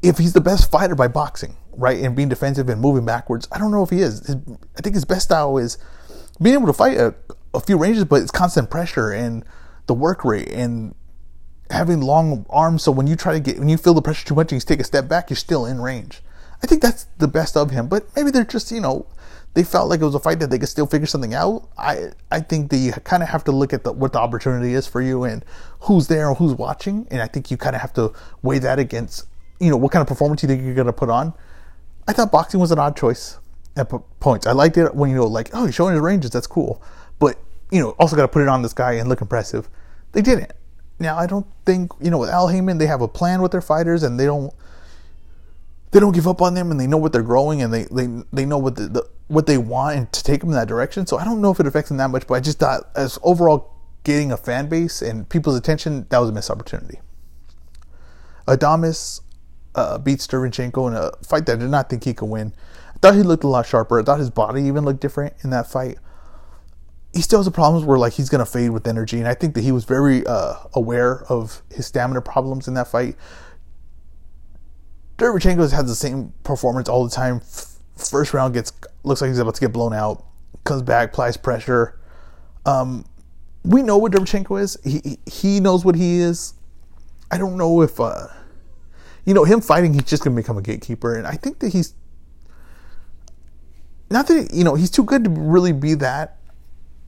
if 0.00 0.16
he's 0.18 0.32
the 0.32 0.40
best 0.40 0.70
fighter 0.70 0.94
by 0.94 1.08
boxing, 1.08 1.56
right, 1.72 2.00
and 2.00 2.14
being 2.14 2.28
defensive 2.28 2.68
and 2.68 2.80
moving 2.80 3.04
backwards. 3.04 3.48
I 3.50 3.58
don't 3.58 3.72
know 3.72 3.82
if 3.82 3.90
he 3.90 4.02
is. 4.02 4.30
I 4.30 4.80
think 4.82 4.94
his 4.94 5.04
best 5.04 5.24
style 5.24 5.58
is 5.58 5.78
being 6.40 6.54
able 6.54 6.68
to 6.68 6.72
fight 6.72 6.96
a, 6.96 7.12
a 7.54 7.60
few 7.60 7.76
ranges, 7.76 8.04
but 8.04 8.22
it's 8.22 8.30
constant 8.30 8.70
pressure 8.70 9.10
and 9.10 9.44
the 9.90 9.94
work 9.94 10.24
rate 10.24 10.48
and 10.52 10.94
having 11.68 12.00
long 12.00 12.46
arms. 12.48 12.84
So 12.84 12.92
when 12.92 13.08
you 13.08 13.16
try 13.16 13.32
to 13.32 13.40
get, 13.40 13.58
when 13.58 13.68
you 13.68 13.76
feel 13.76 13.92
the 13.92 14.00
pressure 14.00 14.24
too 14.24 14.36
much 14.36 14.52
and 14.52 14.62
you 14.62 14.64
take 14.64 14.78
a 14.78 14.84
step 14.84 15.08
back, 15.08 15.30
you're 15.30 15.36
still 15.36 15.66
in 15.66 15.80
range. 15.80 16.22
I 16.62 16.68
think 16.68 16.80
that's 16.80 17.08
the 17.18 17.26
best 17.26 17.56
of 17.56 17.72
him. 17.72 17.88
But 17.88 18.04
maybe 18.14 18.30
they're 18.30 18.44
just, 18.44 18.70
you 18.70 18.80
know, 18.80 19.06
they 19.54 19.64
felt 19.64 19.88
like 19.88 20.00
it 20.00 20.04
was 20.04 20.14
a 20.14 20.20
fight 20.20 20.38
that 20.38 20.50
they 20.50 20.60
could 20.60 20.68
still 20.68 20.86
figure 20.86 21.08
something 21.08 21.34
out. 21.34 21.68
I 21.76 22.10
I 22.30 22.38
think 22.38 22.70
that 22.70 22.76
you 22.76 22.92
kind 22.92 23.20
of 23.24 23.30
have 23.30 23.42
to 23.44 23.52
look 23.52 23.72
at 23.72 23.82
the, 23.82 23.90
what 23.90 24.12
the 24.12 24.20
opportunity 24.20 24.74
is 24.74 24.86
for 24.86 25.02
you 25.02 25.24
and 25.24 25.44
who's 25.80 26.06
there 26.06 26.28
and 26.28 26.36
who's 26.36 26.54
watching, 26.54 27.08
and 27.10 27.20
I 27.20 27.26
think 27.26 27.50
you 27.50 27.56
kind 27.56 27.74
of 27.74 27.82
have 27.82 27.92
to 27.94 28.12
weigh 28.42 28.60
that 28.60 28.78
against 28.78 29.26
you 29.58 29.70
know 29.70 29.76
what 29.76 29.90
kind 29.90 30.02
of 30.02 30.06
performance 30.06 30.44
you 30.44 30.48
think 30.48 30.62
you're 30.62 30.74
gonna 30.74 30.92
put 30.92 31.10
on. 31.10 31.34
I 32.06 32.12
thought 32.12 32.30
boxing 32.30 32.60
was 32.60 32.70
an 32.70 32.78
odd 32.78 32.96
choice 32.96 33.38
at 33.76 33.88
points. 34.20 34.46
I 34.46 34.52
liked 34.52 34.76
it 34.76 34.94
when 34.94 35.10
you 35.10 35.16
know 35.16 35.26
like 35.26 35.50
oh 35.52 35.66
he's 35.66 35.74
showing 35.74 35.94
his 35.94 36.00
ranges, 36.00 36.30
that's 36.30 36.46
cool, 36.46 36.80
but 37.18 37.36
you 37.72 37.80
know 37.80 37.90
also 37.98 38.14
got 38.14 38.22
to 38.22 38.28
put 38.28 38.42
it 38.42 38.48
on 38.48 38.62
this 38.62 38.72
guy 38.72 38.92
and 38.92 39.08
look 39.08 39.20
impressive. 39.20 39.68
They 40.12 40.22
didn't. 40.22 40.52
Now 40.98 41.16
I 41.16 41.26
don't 41.26 41.46
think 41.64 41.92
you 42.00 42.10
know 42.10 42.18
with 42.18 42.30
Al 42.30 42.48
Haymon 42.48 42.78
they 42.78 42.86
have 42.86 43.00
a 43.00 43.08
plan 43.08 43.42
with 43.42 43.52
their 43.52 43.62
fighters 43.62 44.02
and 44.02 44.18
they 44.18 44.26
don't 44.26 44.52
they 45.92 46.00
don't 46.00 46.12
give 46.12 46.28
up 46.28 46.42
on 46.42 46.54
them 46.54 46.70
and 46.70 46.78
they 46.78 46.86
know 46.86 46.98
what 46.98 47.12
they're 47.12 47.22
growing 47.22 47.62
and 47.62 47.72
they 47.72 47.84
they, 47.84 48.06
they 48.32 48.44
know 48.44 48.58
what 48.58 48.76
the, 48.76 48.88
the 48.88 49.08
what 49.28 49.46
they 49.46 49.58
want 49.58 49.96
and 49.96 50.12
to 50.12 50.22
take 50.24 50.40
them 50.40 50.50
in 50.50 50.56
that 50.56 50.68
direction. 50.68 51.06
So 51.06 51.16
I 51.16 51.24
don't 51.24 51.40
know 51.40 51.50
if 51.52 51.60
it 51.60 51.66
affects 51.66 51.88
them 51.88 51.98
that 51.98 52.10
much, 52.10 52.26
but 52.26 52.34
I 52.34 52.40
just 52.40 52.58
thought 52.58 52.90
as 52.96 53.18
overall 53.22 53.74
getting 54.04 54.32
a 54.32 54.36
fan 54.36 54.68
base 54.68 55.02
and 55.02 55.28
people's 55.28 55.56
attention, 55.56 56.06
that 56.10 56.18
was 56.18 56.30
a 56.30 56.32
missed 56.32 56.50
opportunity. 56.50 57.00
Adames 58.46 59.20
uh, 59.74 59.98
beats 59.98 60.26
Derevyanchenko 60.26 60.88
in 60.88 60.94
a 60.96 61.12
fight 61.24 61.46
that 61.46 61.58
I 61.58 61.60
did 61.60 61.70
not 61.70 61.88
think 61.88 62.04
he 62.04 62.14
could 62.14 62.26
win. 62.26 62.52
I 62.88 62.98
thought 62.98 63.14
he 63.14 63.22
looked 63.22 63.44
a 63.44 63.48
lot 63.48 63.66
sharper. 63.66 64.00
I 64.00 64.02
thought 64.02 64.18
his 64.18 64.30
body 64.30 64.62
even 64.62 64.84
looked 64.84 65.00
different 65.00 65.34
in 65.44 65.50
that 65.50 65.70
fight. 65.70 65.98
He 67.12 67.22
still 67.22 67.40
has 67.40 67.46
the 67.46 67.52
problems 67.52 67.84
where 67.84 67.98
like 67.98 68.12
he's 68.12 68.28
gonna 68.28 68.46
fade 68.46 68.70
with 68.70 68.86
energy, 68.86 69.18
and 69.18 69.26
I 69.26 69.34
think 69.34 69.54
that 69.54 69.62
he 69.62 69.72
was 69.72 69.84
very 69.84 70.24
uh, 70.26 70.54
aware 70.74 71.24
of 71.24 71.62
his 71.70 71.86
stamina 71.86 72.20
problems 72.20 72.68
in 72.68 72.74
that 72.74 72.88
fight. 72.88 73.16
Derevyanchenko 75.18 75.58
has 75.58 75.72
had 75.72 75.86
the 75.86 75.94
same 75.94 76.32
performance 76.44 76.88
all 76.88 77.04
the 77.04 77.10
time 77.10 77.42
First 78.00 78.32
round 78.34 78.54
gets 78.54 78.72
looks 79.02 79.20
like 79.20 79.28
he's 79.28 79.38
about 79.38 79.54
to 79.56 79.60
get 79.60 79.72
blown 79.72 79.92
out. 79.92 80.24
Comes 80.64 80.82
back, 80.82 81.10
applies 81.10 81.36
pressure. 81.36 81.98
Um, 82.66 83.04
we 83.64 83.82
know 83.82 83.98
what 83.98 84.12
Derevyanchenko 84.12 84.60
is. 84.60 84.78
He 84.84 85.18
he 85.26 85.60
knows 85.60 85.84
what 85.84 85.94
he 85.94 86.18
is. 86.18 86.54
I 87.30 87.38
don't 87.38 87.56
know 87.56 87.82
if 87.82 88.00
uh, 88.00 88.28
you 89.24 89.34
know 89.34 89.44
him 89.44 89.60
fighting. 89.60 89.92
He's 89.92 90.04
just 90.04 90.24
gonna 90.24 90.36
become 90.36 90.56
a 90.56 90.62
gatekeeper, 90.62 91.14
and 91.14 91.26
I 91.26 91.32
think 91.32 91.58
that 91.60 91.72
he's 91.72 91.94
not 94.10 94.26
that 94.28 94.52
you 94.52 94.64
know 94.64 94.74
he's 94.74 94.90
too 94.90 95.04
good 95.04 95.24
to 95.24 95.30
really 95.30 95.72
be 95.72 95.94
that. 95.94 96.38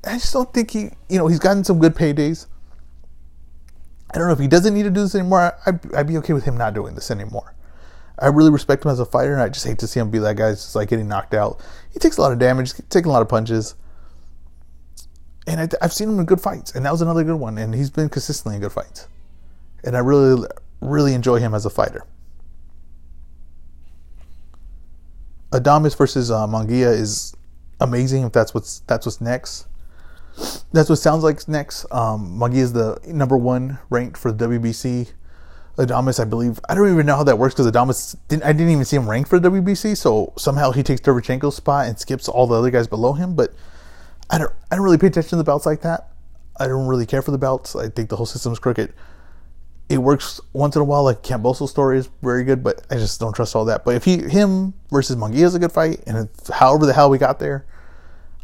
I 0.04 0.14
just 0.14 0.32
don't 0.32 0.52
think 0.52 0.72
he 0.72 0.90
you 1.08 1.18
know 1.18 1.26
he's 1.26 1.38
gotten 1.38 1.64
some 1.64 1.78
good 1.78 1.94
paydays. 1.94 2.46
I 4.10 4.18
don't 4.18 4.26
know 4.26 4.32
if 4.32 4.38
he 4.38 4.48
doesn't 4.48 4.74
need 4.74 4.82
to 4.82 4.90
do 4.90 5.00
this 5.00 5.14
anymore. 5.14 5.56
I'd, 5.64 5.94
I'd 5.94 6.06
be 6.06 6.18
okay 6.18 6.34
with 6.34 6.44
him 6.44 6.56
not 6.56 6.74
doing 6.74 6.94
this 6.94 7.10
anymore. 7.10 7.54
I 8.18 8.26
really 8.26 8.50
respect 8.50 8.84
him 8.84 8.90
as 8.90 9.00
a 9.00 9.06
fighter, 9.06 9.32
and 9.32 9.40
I 9.40 9.48
just 9.48 9.66
hate 9.66 9.78
to 9.78 9.86
see 9.86 10.00
him 10.00 10.10
be 10.10 10.18
that 10.18 10.36
guy 10.36 10.50
just 10.50 10.74
like 10.74 10.90
getting 10.90 11.08
knocked 11.08 11.32
out. 11.32 11.60
He 11.92 11.98
takes 11.98 12.18
a 12.18 12.20
lot 12.20 12.30
of 12.30 12.38
damage, 12.38 12.74
taking 12.90 13.08
a 13.08 13.12
lot 13.12 13.22
of 13.22 13.28
punches, 13.28 13.74
and 15.46 15.60
I, 15.60 15.68
have 15.80 15.92
seen 15.92 16.10
him 16.10 16.18
in 16.18 16.26
good 16.26 16.40
fights, 16.40 16.74
and 16.74 16.84
that 16.84 16.92
was 16.92 17.00
another 17.00 17.24
good 17.24 17.36
one. 17.36 17.56
And 17.56 17.74
he's 17.74 17.90
been 17.90 18.10
consistently 18.10 18.56
in 18.56 18.60
good 18.60 18.72
fights, 18.72 19.08
and 19.82 19.96
I 19.96 20.00
really, 20.00 20.46
really 20.80 21.14
enjoy 21.14 21.38
him 21.38 21.54
as 21.54 21.64
a 21.64 21.70
fighter. 21.70 22.04
Adames 25.52 25.96
versus 25.96 26.30
uh, 26.30 26.46
Munguia 26.46 26.92
is 26.92 27.34
amazing 27.80 28.24
if 28.24 28.32
that's 28.32 28.54
what's 28.54 28.80
that's 28.80 29.06
what's 29.06 29.20
next. 29.20 29.66
That's 30.72 30.88
what 30.88 30.96
sounds 30.96 31.22
like 31.22 31.46
next. 31.48 31.84
Um, 31.92 32.38
Munguia 32.38 32.58
is 32.58 32.72
the 32.72 32.98
number 33.06 33.36
one 33.36 33.78
ranked 33.90 34.16
for 34.16 34.32
the 34.32 34.48
WBC. 34.48 35.12
Adames, 35.76 36.20
I 36.20 36.24
believe. 36.24 36.60
I 36.68 36.74
don't 36.74 36.90
even 36.92 37.06
know 37.06 37.16
how 37.16 37.24
that 37.24 37.38
works 37.38 37.54
because 37.54 37.70
Adames 37.70 38.16
didn't. 38.28 38.44
I 38.44 38.52
didn't 38.52 38.70
even 38.70 38.84
see 38.84 38.96
him 38.96 39.08
ranked 39.08 39.30
for 39.30 39.38
the 39.38 39.48
WBC. 39.50 39.96
So 39.96 40.32
somehow 40.36 40.70
he 40.70 40.82
takes 40.82 41.00
Derevyanchenko's 41.00 41.56
spot 41.56 41.86
and 41.86 41.98
skips 41.98 42.28
all 42.28 42.46
the 42.46 42.54
other 42.54 42.70
guys 42.70 42.86
below 42.86 43.14
him. 43.14 43.34
But 43.34 43.54
I 44.30 44.38
don't. 44.38 44.52
I 44.70 44.76
don't 44.76 44.84
really 44.84 44.98
pay 44.98 45.06
attention 45.06 45.30
to 45.30 45.36
the 45.36 45.44
belts 45.44 45.64
like 45.64 45.80
that. 45.82 46.08
I 46.58 46.66
don't 46.66 46.86
really 46.86 47.06
care 47.06 47.22
for 47.22 47.30
the 47.30 47.38
belts. 47.38 47.74
I 47.74 47.88
think 47.88 48.10
the 48.10 48.16
whole 48.16 48.26
system 48.26 48.52
is 48.52 48.58
crooked. 48.58 48.92
It 49.88 49.98
works 49.98 50.40
once 50.52 50.76
in 50.76 50.82
a 50.82 50.84
while. 50.84 51.04
Like 51.04 51.22
Kambosos 51.22 51.70
story 51.70 51.98
is 51.98 52.08
very 52.22 52.44
good, 52.44 52.62
but 52.62 52.86
I 52.90 52.96
just 52.96 53.18
don't 53.18 53.34
trust 53.34 53.56
all 53.56 53.64
that. 53.64 53.84
But 53.84 53.94
if 53.94 54.04
he 54.04 54.18
him 54.18 54.74
versus 54.90 55.16
Munguia 55.16 55.44
is 55.44 55.54
a 55.54 55.58
good 55.58 55.72
fight, 55.72 56.02
and 56.06 56.28
however 56.52 56.86
the 56.86 56.92
hell 56.92 57.08
we 57.08 57.18
got 57.18 57.38
there, 57.38 57.66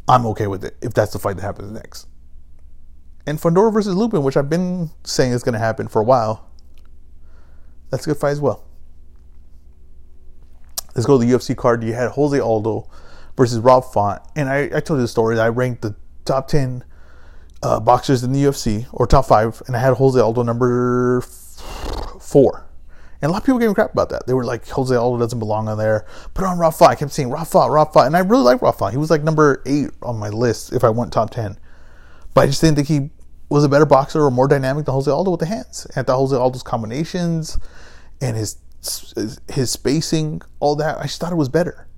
I'm 0.09 0.27
okay 0.27 0.47
with 0.47 0.65
it. 0.65 0.77
If 0.81 0.95
that's 0.95 1.13
the 1.13 1.19
fight 1.19 1.37
that 1.37 1.43
happens 1.43 1.71
next. 1.73 2.07
And 3.27 3.39
Fundora 3.39 3.73
versus 3.73 3.95
Lubin, 3.95 4.23
which 4.23 4.37
I've 4.37 4.49
been 4.49 4.91
saying 5.05 5.33
is 5.33 5.43
going 5.43 5.53
to 5.53 5.59
happen 5.59 5.87
for 5.87 6.01
a 6.01 6.05
while 6.05 6.49
that's 7.91 8.07
a 8.07 8.11
good 8.11 8.19
fight 8.19 8.31
as 8.31 8.41
well. 8.41 8.65
Let's 10.95 11.07
go 11.07 11.19
to 11.19 11.25
the 11.25 11.33
UFC 11.33 11.57
card. 11.57 11.83
You 11.83 11.93
had 11.95 12.11
Jose 12.11 12.39
Aldo 12.39 12.89
versus 13.37 13.59
Rob 13.61 13.85
Font. 13.85 14.21
And 14.37 14.49
I, 14.49 14.65
I 14.75 14.81
told 14.81 14.99
you 14.99 15.03
the 15.03 15.09
story. 15.09 15.39
I 15.39 15.49
ranked 15.49 15.83
the 15.83 15.95
top 16.25 16.49
10 16.49 16.85
uh, 17.63 17.81
boxers 17.81 18.23
in 18.23 18.33
the 18.33 18.43
UFC, 18.45 18.87
or 18.93 19.07
top 19.07 19.27
five, 19.27 19.63
and 19.67 19.77
I 19.77 19.81
had 19.81 19.95
Jose 19.95 20.19
Aldo 20.19 20.43
number 20.43 21.21
four. 21.21 22.68
And 23.21 23.31
a 23.31 23.33
lot 23.33 23.39
of 23.39 23.47
people 23.47 23.59
gave 23.59 23.69
me 23.69 23.75
crap 23.75 23.93
about 23.93 24.11
that. 24.11 24.27
They 24.27 24.35
were 24.35 24.45
like, 24.45 24.69
Jose 24.69 24.95
Aldo 24.95 25.19
doesn't 25.19 25.39
belong 25.39 25.69
on 25.69 25.77
there. 25.77 26.07
Put 26.35 26.45
on 26.45 26.59
Font. 26.59 26.93
I 26.93 26.95
kept 26.95 27.11
saying 27.11 27.31
Rafa, 27.31 27.69
Rafa. 27.69 28.01
And 28.01 28.17
I 28.17 28.21
really 28.21 28.45
like 28.45 28.63
Rafa. 28.63 28.91
He 28.91 28.97
was 28.97 29.11
like 29.11 29.25
number 29.25 29.63
eight 29.67 29.91
on 30.03 30.19
my 30.19 30.29
list 30.29 30.73
if 30.73 30.85
I 30.85 30.91
went 30.91 31.13
top 31.13 31.31
10. 31.31 31.59
But 32.35 32.43
I 32.43 32.47
just 32.47 32.61
didn't 32.61 32.77
think 32.77 32.89
he 32.89 33.11
was 33.49 33.65
a 33.65 33.69
better 33.69 33.87
boxer 33.87 34.23
or 34.23 34.31
more 34.31 34.47
dynamic 34.47 34.85
than 34.85 34.95
Jose 34.95 35.11
Aldo 35.11 35.33
with 35.33 35.41
the 35.41 35.47
hands. 35.47 35.87
And 35.97 36.07
thought 36.07 36.19
Jose 36.19 36.37
Aldo's 36.37 36.63
combinations 36.63 37.59
and 38.21 38.37
his 38.37 38.59
his 39.51 39.73
spacing, 39.73 40.41
all 40.61 40.77
that, 40.77 40.99
I 40.99 41.03
just 41.03 41.21
thought 41.21 41.33
it 41.33 41.37
was 41.37 41.49
better. 41.49 41.89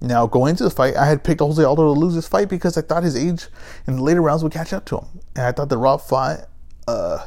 Now, 0.00 0.26
going 0.26 0.50
into 0.50 0.64
the 0.64 0.70
fight, 0.70 0.96
I 0.96 1.04
had 1.04 1.22
picked 1.22 1.40
Jose 1.40 1.62
Aldo 1.62 1.92
to 1.92 2.00
lose 2.00 2.14
this 2.14 2.26
fight 2.26 2.48
because 2.48 2.78
I 2.78 2.80
thought 2.80 3.02
his 3.02 3.14
age 3.14 3.48
in 3.86 3.96
the 3.96 4.02
later 4.02 4.22
rounds 4.22 4.42
would 4.42 4.52
catch 4.52 4.72
up 4.72 4.86
to 4.86 4.96
him. 4.96 5.20
And 5.36 5.44
I 5.44 5.52
thought 5.52 5.68
that 5.68 6.02
fight 6.08 6.46
uh, 6.88 7.26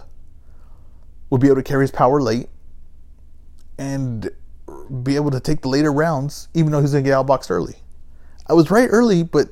would 1.29 1.39
be 1.39 1.47
able 1.47 1.57
to 1.57 1.63
carry 1.63 1.83
his 1.83 1.91
power 1.91 2.19
late 2.19 2.49
and 3.77 4.29
be 5.03 5.15
able 5.15 5.31
to 5.31 5.39
take 5.39 5.61
the 5.61 5.69
later 5.69 5.91
rounds, 5.91 6.47
even 6.53 6.71
though 6.71 6.81
he's 6.81 6.91
going 6.91 7.03
to 7.03 7.09
get 7.09 7.15
outboxed 7.15 7.49
early. 7.49 7.75
I 8.47 8.53
was 8.53 8.69
right 8.69 8.89
early, 8.91 9.23
but 9.23 9.49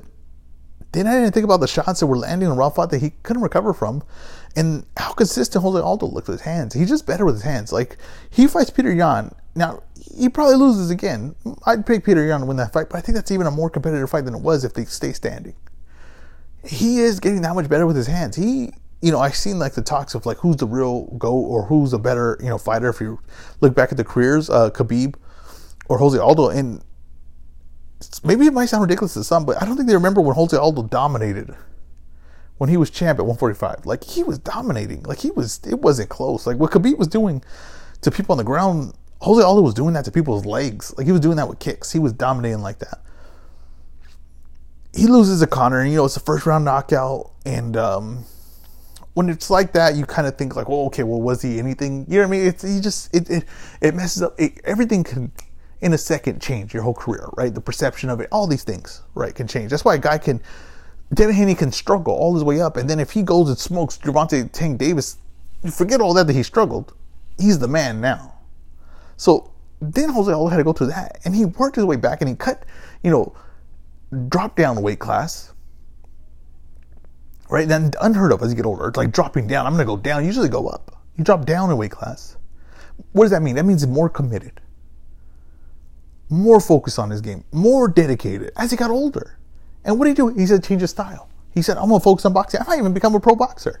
then 0.92 1.06
I 1.06 1.14
didn't 1.14 1.32
think 1.32 1.44
about 1.44 1.60
the 1.60 1.66
shots 1.66 2.00
that 2.00 2.06
were 2.06 2.18
landing 2.18 2.48
on 2.48 2.72
Font 2.72 2.90
that 2.90 3.00
he 3.00 3.12
couldn't 3.22 3.42
recover 3.42 3.72
from, 3.72 4.02
and 4.54 4.84
how 4.96 5.12
consistent 5.12 5.62
Jose 5.62 5.80
Aldo 5.82 6.06
looked 6.06 6.28
with 6.28 6.40
his 6.40 6.46
hands. 6.46 6.74
He's 6.74 6.88
just 6.88 7.06
better 7.06 7.24
with 7.24 7.36
his 7.36 7.44
hands. 7.44 7.72
Like 7.72 7.96
he 8.30 8.46
fights 8.46 8.70
Petr 8.70 8.94
Yan. 8.94 9.34
Now 9.54 9.82
he 9.94 10.28
probably 10.28 10.56
loses 10.56 10.90
again. 10.90 11.34
I'd 11.64 11.86
pick 11.86 12.04
Petr 12.04 12.26
Yan 12.28 12.40
to 12.40 12.46
win 12.46 12.58
that 12.58 12.72
fight, 12.72 12.90
but 12.90 12.98
I 12.98 13.00
think 13.00 13.16
that's 13.16 13.30
even 13.30 13.46
a 13.46 13.50
more 13.50 13.70
competitive 13.70 14.10
fight 14.10 14.26
than 14.26 14.34
it 14.34 14.42
was 14.42 14.64
if 14.64 14.74
they 14.74 14.84
stay 14.84 15.12
standing. 15.12 15.54
He 16.64 16.98
is 16.98 17.18
getting 17.18 17.42
that 17.42 17.54
much 17.54 17.68
better 17.68 17.86
with 17.86 17.96
his 17.96 18.06
hands. 18.06 18.36
He, 18.36 18.72
you 19.02 19.10
know, 19.10 19.18
I've 19.18 19.36
seen 19.36 19.58
like 19.58 19.74
the 19.74 19.82
talks 19.82 20.14
of 20.14 20.24
like 20.24 20.38
who's 20.38 20.56
the 20.56 20.66
real 20.66 21.06
go 21.18 21.34
or 21.34 21.66
who's 21.66 21.92
a 21.92 21.98
better 21.98 22.38
you 22.40 22.48
know 22.48 22.56
fighter. 22.56 22.88
If 22.88 23.00
you 23.00 23.18
look 23.60 23.74
back 23.74 23.90
at 23.90 23.98
the 23.98 24.04
careers, 24.04 24.48
uh, 24.48 24.70
Khabib 24.70 25.16
or 25.88 25.98
Jose 25.98 26.16
Aldo, 26.16 26.48
and 26.48 26.82
maybe 28.24 28.46
it 28.46 28.52
might 28.52 28.66
sound 28.66 28.82
ridiculous 28.82 29.14
to 29.14 29.24
some, 29.24 29.44
but 29.44 29.60
I 29.60 29.66
don't 29.66 29.76
think 29.76 29.88
they 29.88 29.94
remember 29.94 30.20
when 30.20 30.36
Jose 30.36 30.56
Aldo 30.56 30.84
dominated 30.84 31.54
when 32.58 32.70
he 32.70 32.76
was 32.76 32.90
champ 32.90 33.18
at 33.18 33.26
145. 33.26 33.86
Like 33.86 34.04
he 34.04 34.22
was 34.22 34.38
dominating. 34.38 35.02
Like 35.02 35.18
he 35.18 35.32
was. 35.32 35.60
It 35.68 35.80
wasn't 35.80 36.08
close. 36.08 36.46
Like 36.46 36.58
what 36.58 36.70
Khabib 36.70 36.96
was 36.96 37.08
doing 37.08 37.42
to 38.02 38.10
people 38.12 38.34
on 38.34 38.38
the 38.38 38.44
ground, 38.44 38.94
Jose 39.20 39.42
Aldo 39.42 39.62
was 39.62 39.74
doing 39.74 39.94
that 39.94 40.04
to 40.04 40.12
people's 40.12 40.46
legs. 40.46 40.94
Like 40.96 41.06
he 41.06 41.12
was 41.12 41.20
doing 41.20 41.36
that 41.38 41.48
with 41.48 41.58
kicks. 41.58 41.90
He 41.90 41.98
was 41.98 42.12
dominating 42.12 42.62
like 42.62 42.78
that. 42.78 43.00
He 44.94 45.08
loses 45.08 45.40
to 45.40 45.48
Conor, 45.48 45.80
and 45.80 45.90
you 45.90 45.96
know 45.96 46.04
it's 46.04 46.16
a 46.16 46.20
first 46.20 46.46
round 46.46 46.64
knockout. 46.64 47.32
And 47.44 47.76
um, 47.76 48.26
when 49.14 49.28
it's 49.28 49.50
like 49.50 49.72
that, 49.72 49.94
you 49.94 50.06
kind 50.06 50.26
of 50.26 50.36
think 50.36 50.56
like, 50.56 50.68
well, 50.68 50.86
okay, 50.86 51.02
well, 51.02 51.20
was 51.20 51.42
he 51.42 51.58
anything? 51.58 52.06
You 52.08 52.20
know 52.20 52.28
what 52.28 52.34
I 52.34 52.38
mean? 52.38 52.46
It's 52.46 52.62
he 52.62 52.80
just 52.80 53.14
it 53.14 53.28
it, 53.30 53.44
it 53.80 53.94
messes 53.94 54.22
up. 54.22 54.38
It, 54.40 54.60
everything 54.64 55.04
can 55.04 55.32
in 55.82 55.92
a 55.92 55.98
second 55.98 56.40
change 56.40 56.72
your 56.72 56.82
whole 56.82 56.94
career, 56.94 57.28
right? 57.36 57.52
The 57.52 57.60
perception 57.60 58.08
of 58.08 58.20
it, 58.20 58.28
all 58.30 58.46
these 58.46 58.62
things, 58.62 59.02
right, 59.14 59.34
can 59.34 59.48
change. 59.48 59.70
That's 59.70 59.84
why 59.84 59.96
a 59.96 59.98
guy 59.98 60.16
can, 60.16 60.40
Devin 61.12 61.34
Haney 61.34 61.56
can 61.56 61.72
struggle 61.72 62.14
all 62.14 62.32
his 62.34 62.44
way 62.44 62.60
up, 62.60 62.76
and 62.76 62.88
then 62.88 63.00
if 63.00 63.10
he 63.10 63.22
goes 63.22 63.48
and 63.48 63.58
smokes 63.58 63.98
Gervonta 63.98 64.50
Tank 64.52 64.78
Davis, 64.78 65.18
you 65.64 65.72
forget 65.72 66.00
all 66.00 66.14
that 66.14 66.28
that 66.28 66.32
he 66.34 66.44
struggled. 66.44 66.94
He's 67.36 67.58
the 67.58 67.66
man 67.66 68.00
now. 68.00 68.38
So 69.16 69.50
then 69.80 70.10
Jose 70.10 70.32
Aldo 70.32 70.50
had 70.50 70.58
to 70.58 70.64
go 70.64 70.72
through 70.72 70.88
that, 70.88 71.18
and 71.24 71.34
he 71.34 71.46
worked 71.46 71.74
his 71.74 71.84
way 71.84 71.96
back, 71.96 72.20
and 72.20 72.30
he 72.30 72.36
cut, 72.36 72.64
you 73.02 73.10
know, 73.10 73.34
dropped 74.28 74.56
down 74.56 74.76
the 74.76 74.82
weight 74.82 75.00
class. 75.00 75.52
Right, 77.52 77.68
then 77.68 77.92
unheard 78.00 78.32
of 78.32 78.42
as 78.42 78.50
you 78.50 78.56
get 78.56 78.66
older. 78.66 78.88
It's 78.88 78.96
like 78.96 79.12
dropping 79.12 79.46
down. 79.46 79.66
I'm 79.66 79.74
going 79.74 79.86
to 79.86 79.92
go 79.92 79.96
down. 79.96 80.24
Usually 80.24 80.48
go 80.48 80.68
up. 80.68 81.02
You 81.16 81.24
drop 81.24 81.44
down 81.44 81.70
in 81.70 81.76
weight 81.76 81.90
class. 81.90 82.36
What 83.12 83.24
does 83.24 83.30
that 83.30 83.42
mean? 83.42 83.56
That 83.56 83.64
means 83.64 83.86
more 83.86 84.08
committed 84.08 84.60
more 86.32 86.60
focused 86.60 86.98
on 86.98 87.10
his 87.10 87.20
game, 87.20 87.44
more 87.52 87.86
dedicated 87.86 88.50
as 88.56 88.70
he 88.70 88.76
got 88.76 88.90
older. 88.90 89.38
And 89.84 89.98
what 89.98 90.06
did 90.06 90.12
he 90.12 90.14
do? 90.14 90.28
He 90.28 90.46
said, 90.46 90.64
change 90.64 90.80
his 90.80 90.90
style. 90.90 91.28
He 91.52 91.60
said, 91.60 91.76
I'm 91.76 91.88
going 91.88 92.00
to 92.00 92.04
focus 92.04 92.24
on 92.24 92.32
boxing. 92.32 92.60
I 92.60 92.64
might 92.64 92.78
even 92.78 92.94
become 92.94 93.14
a 93.14 93.20
pro 93.20 93.36
boxer. 93.36 93.80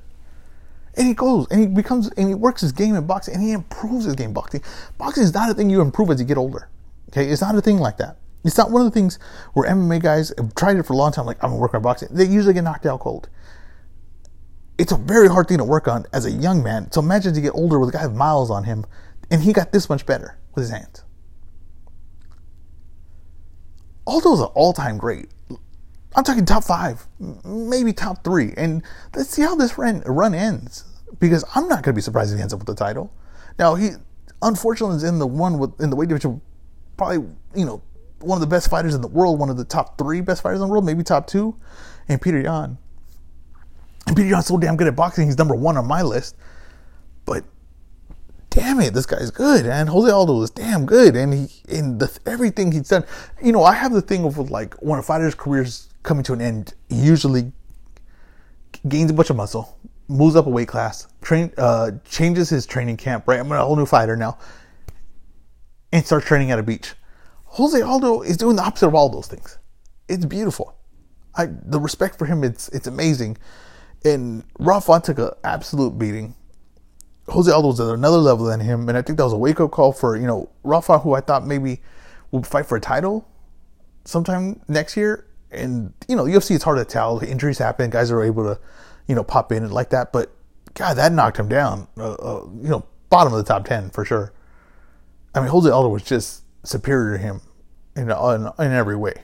And 0.94 1.08
he 1.08 1.14
goes 1.14 1.46
and 1.50 1.58
he 1.58 1.66
becomes 1.66 2.10
and 2.18 2.28
he 2.28 2.34
works 2.34 2.60
his 2.60 2.70
game 2.70 2.94
in 2.94 3.06
boxing 3.06 3.32
and 3.32 3.42
he 3.42 3.52
improves 3.52 4.04
his 4.04 4.14
game 4.14 4.34
boxing. 4.34 4.62
Boxing 4.98 5.22
is 5.22 5.32
not 5.32 5.48
a 5.48 5.54
thing 5.54 5.70
you 5.70 5.80
improve 5.80 6.10
as 6.10 6.20
you 6.20 6.26
get 6.26 6.36
older. 6.36 6.68
Okay, 7.08 7.28
it's 7.28 7.40
not 7.40 7.54
a 7.54 7.62
thing 7.62 7.78
like 7.78 7.96
that. 7.96 8.18
It's 8.44 8.58
not 8.58 8.70
one 8.70 8.84
of 8.84 8.92
the 8.92 8.94
things 8.94 9.18
where 9.54 9.66
MMA 9.70 10.02
guys 10.02 10.34
have 10.36 10.54
tried 10.54 10.76
it 10.76 10.82
for 10.82 10.92
a 10.92 10.96
long 10.96 11.10
time. 11.10 11.24
Like 11.24 11.42
I'm 11.42 11.48
gonna 11.48 11.62
work 11.62 11.72
on 11.72 11.80
boxing. 11.80 12.08
They 12.10 12.26
usually 12.26 12.52
get 12.52 12.64
knocked 12.64 12.84
out 12.84 13.00
cold. 13.00 13.30
It's 14.78 14.92
a 14.92 14.96
very 14.96 15.28
hard 15.28 15.48
thing 15.48 15.58
to 15.58 15.64
work 15.64 15.86
on 15.86 16.06
as 16.12 16.26
a 16.26 16.30
young 16.30 16.62
man. 16.62 16.90
So 16.90 17.00
imagine 17.00 17.34
you 17.34 17.40
get 17.40 17.54
older 17.54 17.78
with 17.78 17.90
a 17.90 17.92
guy 17.92 18.06
with 18.06 18.16
miles 18.16 18.50
on 18.50 18.64
him, 18.64 18.86
and 19.30 19.42
he 19.42 19.52
got 19.52 19.72
this 19.72 19.88
much 19.88 20.06
better 20.06 20.38
with 20.54 20.62
his 20.62 20.70
hands. 20.70 21.04
Aldo's 24.06 24.40
an 24.40 24.46
all-time 24.54 24.98
great. 24.98 25.28
I'm 26.14 26.24
talking 26.24 26.44
top 26.44 26.64
five, 26.64 27.06
maybe 27.44 27.92
top 27.92 28.24
three, 28.24 28.52
and 28.56 28.82
let's 29.14 29.30
see 29.30 29.42
how 29.42 29.54
this 29.54 29.78
run 29.78 30.02
run 30.04 30.34
ends. 30.34 30.84
Because 31.18 31.44
I'm 31.54 31.68
not 31.68 31.82
going 31.82 31.92
to 31.94 31.98
be 31.98 32.00
surprised 32.02 32.32
if 32.32 32.38
he 32.38 32.42
ends 32.42 32.52
up 32.52 32.60
with 32.60 32.66
the 32.66 32.74
title. 32.74 33.12
Now 33.58 33.74
he, 33.74 33.90
unfortunately, 34.42 34.96
is 34.96 35.04
in 35.04 35.18
the 35.18 35.26
one 35.26 35.58
with 35.58 35.80
in 35.80 35.90
the 35.90 35.96
weight 35.96 36.08
division, 36.08 36.42
probably 36.96 37.26
you 37.54 37.64
know 37.64 37.82
one 38.20 38.36
of 38.36 38.40
the 38.40 38.46
best 38.46 38.68
fighters 38.68 38.94
in 38.94 39.00
the 39.00 39.08
world, 39.08 39.38
one 39.38 39.50
of 39.50 39.56
the 39.56 39.64
top 39.64 39.98
three 39.98 40.20
best 40.20 40.42
fighters 40.42 40.60
in 40.60 40.66
the 40.66 40.70
world, 40.70 40.84
maybe 40.84 41.02
top 41.02 41.26
two, 41.26 41.56
and 42.08 42.20
Petr 42.20 42.42
Yan. 42.42 42.78
And 44.06 44.16
Petr 44.16 44.28
Yan's 44.28 44.46
so 44.46 44.58
damn 44.58 44.76
good 44.76 44.88
at 44.88 44.96
boxing; 44.96 45.26
he's 45.26 45.38
number 45.38 45.54
one 45.54 45.76
on 45.76 45.86
my 45.86 46.02
list. 46.02 46.36
But 47.24 47.44
damn 48.50 48.80
it, 48.80 48.94
this 48.94 49.06
guy's 49.06 49.30
good. 49.30 49.66
And 49.66 49.88
Jose 49.88 50.10
Aldo 50.10 50.42
is 50.42 50.50
damn 50.50 50.86
good. 50.86 51.16
And 51.16 51.32
he, 51.32 51.48
in 51.68 51.98
the, 51.98 52.18
everything 52.26 52.72
he's 52.72 52.88
done, 52.88 53.04
you 53.42 53.52
know, 53.52 53.64
I 53.64 53.74
have 53.74 53.92
the 53.92 54.02
thing 54.02 54.24
of 54.24 54.38
like 54.50 54.74
when 54.74 54.98
a 54.98 55.02
fighter's 55.02 55.34
career 55.34 55.62
is 55.62 55.88
coming 56.02 56.24
to 56.24 56.32
an 56.32 56.40
end, 56.40 56.74
he 56.88 56.96
usually 56.96 57.52
gains 58.88 59.10
a 59.10 59.14
bunch 59.14 59.30
of 59.30 59.36
muscle, 59.36 59.78
moves 60.08 60.36
up 60.36 60.46
a 60.46 60.50
weight 60.50 60.68
class, 60.68 61.06
train, 61.22 61.52
uh, 61.58 61.92
changes 62.04 62.50
his 62.50 62.66
training 62.66 62.96
camp, 62.96 63.26
right? 63.26 63.40
I'm 63.40 63.50
a 63.52 63.64
whole 63.64 63.76
new 63.76 63.86
fighter 63.86 64.16
now, 64.16 64.38
and 65.92 66.04
starts 66.04 66.26
training 66.26 66.50
at 66.50 66.58
a 66.58 66.62
beach. 66.62 66.94
Jose 67.44 67.80
Aldo 67.80 68.22
is 68.22 68.36
doing 68.36 68.56
the 68.56 68.62
opposite 68.62 68.88
of 68.88 68.94
all 68.94 69.08
those 69.08 69.28
things. 69.28 69.58
It's 70.08 70.24
beautiful. 70.24 70.74
I 71.34 71.46
the 71.46 71.80
respect 71.80 72.18
for 72.18 72.26
him, 72.26 72.44
it's 72.44 72.68
it's 72.70 72.86
amazing. 72.86 73.38
And 74.04 74.44
Rafa 74.58 75.00
took 75.00 75.18
an 75.18 75.30
absolute 75.44 75.98
beating 75.98 76.34
Jose 77.28 77.50
Aldo 77.50 77.68
was 77.68 77.80
at 77.80 77.86
another 77.88 78.16
level 78.18 78.46
than 78.46 78.60
him, 78.60 78.88
and 78.88 78.98
I 78.98 79.02
think 79.02 79.16
that 79.18 79.24
was 79.24 79.32
a 79.32 79.38
wake 79.38 79.60
up 79.60 79.70
call 79.70 79.92
for 79.92 80.16
you 80.16 80.26
know 80.26 80.48
Rafa, 80.64 80.98
who 80.98 81.14
I 81.14 81.20
thought 81.20 81.46
maybe 81.46 81.80
would 82.30 82.46
fight 82.46 82.66
for 82.66 82.76
a 82.76 82.80
title 82.80 83.28
sometime 84.04 84.60
next 84.68 84.96
year. 84.96 85.26
And 85.50 85.92
you 86.08 86.16
know, 86.16 86.24
UFC 86.24 86.54
it's 86.54 86.64
hard 86.64 86.78
to 86.78 86.84
tell. 86.84 87.22
Injuries 87.22 87.58
happen, 87.58 87.90
guys 87.90 88.10
are 88.10 88.22
able 88.22 88.44
to 88.44 88.60
you 89.06 89.14
know 89.14 89.22
pop 89.22 89.52
in 89.52 89.62
and 89.62 89.72
like 89.72 89.90
that. 89.90 90.12
But 90.12 90.32
God, 90.74 90.94
that 90.94 91.12
knocked 91.12 91.38
him 91.38 91.48
down. 91.48 91.86
Uh, 91.96 92.12
uh, 92.14 92.44
you 92.60 92.68
know, 92.68 92.84
bottom 93.08 93.32
of 93.32 93.38
the 93.38 93.44
top 93.44 93.66
ten 93.66 93.90
for 93.90 94.04
sure. 94.04 94.32
I 95.34 95.40
mean, 95.40 95.48
Jose 95.48 95.70
Aldo 95.70 95.88
was 95.88 96.02
just 96.02 96.42
superior 96.64 97.16
to 97.16 97.22
him 97.22 97.40
in 97.94 98.10
in, 98.10 98.48
in 98.58 98.72
every 98.72 98.96
way. 98.96 99.14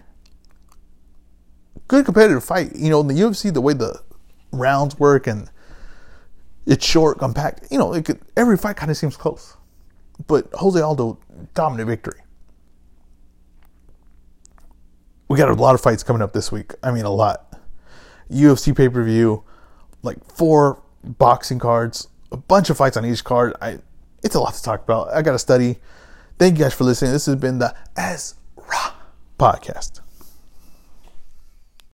Good 1.88 2.04
competitive 2.04 2.44
fight. 2.44 2.76
You 2.76 2.90
know, 2.90 3.00
in 3.00 3.08
the 3.08 3.14
UFC, 3.14 3.52
the 3.52 3.60
way 3.60 3.72
the 3.72 4.02
rounds 4.52 4.98
work 4.98 5.26
and 5.26 5.50
it's 6.66 6.84
short, 6.84 7.18
compact. 7.18 7.66
You 7.70 7.78
know, 7.78 8.00
could, 8.02 8.20
every 8.36 8.56
fight 8.56 8.76
kind 8.76 8.90
of 8.90 8.96
seems 8.96 9.16
close. 9.16 9.56
But 10.26 10.48
Jose 10.54 10.80
Aldo, 10.80 11.18
dominant 11.54 11.88
victory. 11.88 12.20
we 15.28 15.36
got 15.36 15.50
a 15.50 15.54
lot 15.54 15.74
of 15.74 15.80
fights 15.80 16.02
coming 16.02 16.22
up 16.22 16.32
this 16.32 16.50
week. 16.50 16.72
I 16.82 16.90
mean, 16.90 17.04
a 17.04 17.10
lot. 17.10 17.44
UFC 18.30 18.76
pay 18.76 18.88
per 18.88 19.02
view, 19.04 19.44
like 20.02 20.22
four 20.24 20.82
boxing 21.04 21.58
cards, 21.58 22.08
a 22.32 22.36
bunch 22.36 22.70
of 22.70 22.76
fights 22.76 22.96
on 22.96 23.04
each 23.04 23.24
card. 23.24 23.54
I, 23.60 23.78
it's 24.22 24.34
a 24.34 24.40
lot 24.40 24.54
to 24.54 24.62
talk 24.62 24.82
about. 24.82 25.08
I 25.14 25.22
got 25.22 25.32
to 25.32 25.38
study. 25.38 25.78
Thank 26.38 26.58
you 26.58 26.64
guys 26.64 26.74
for 26.74 26.84
listening. 26.84 27.12
This 27.12 27.26
has 27.26 27.36
been 27.36 27.58
the 27.58 27.74
Ezra 27.96 28.94
podcast. 29.38 30.00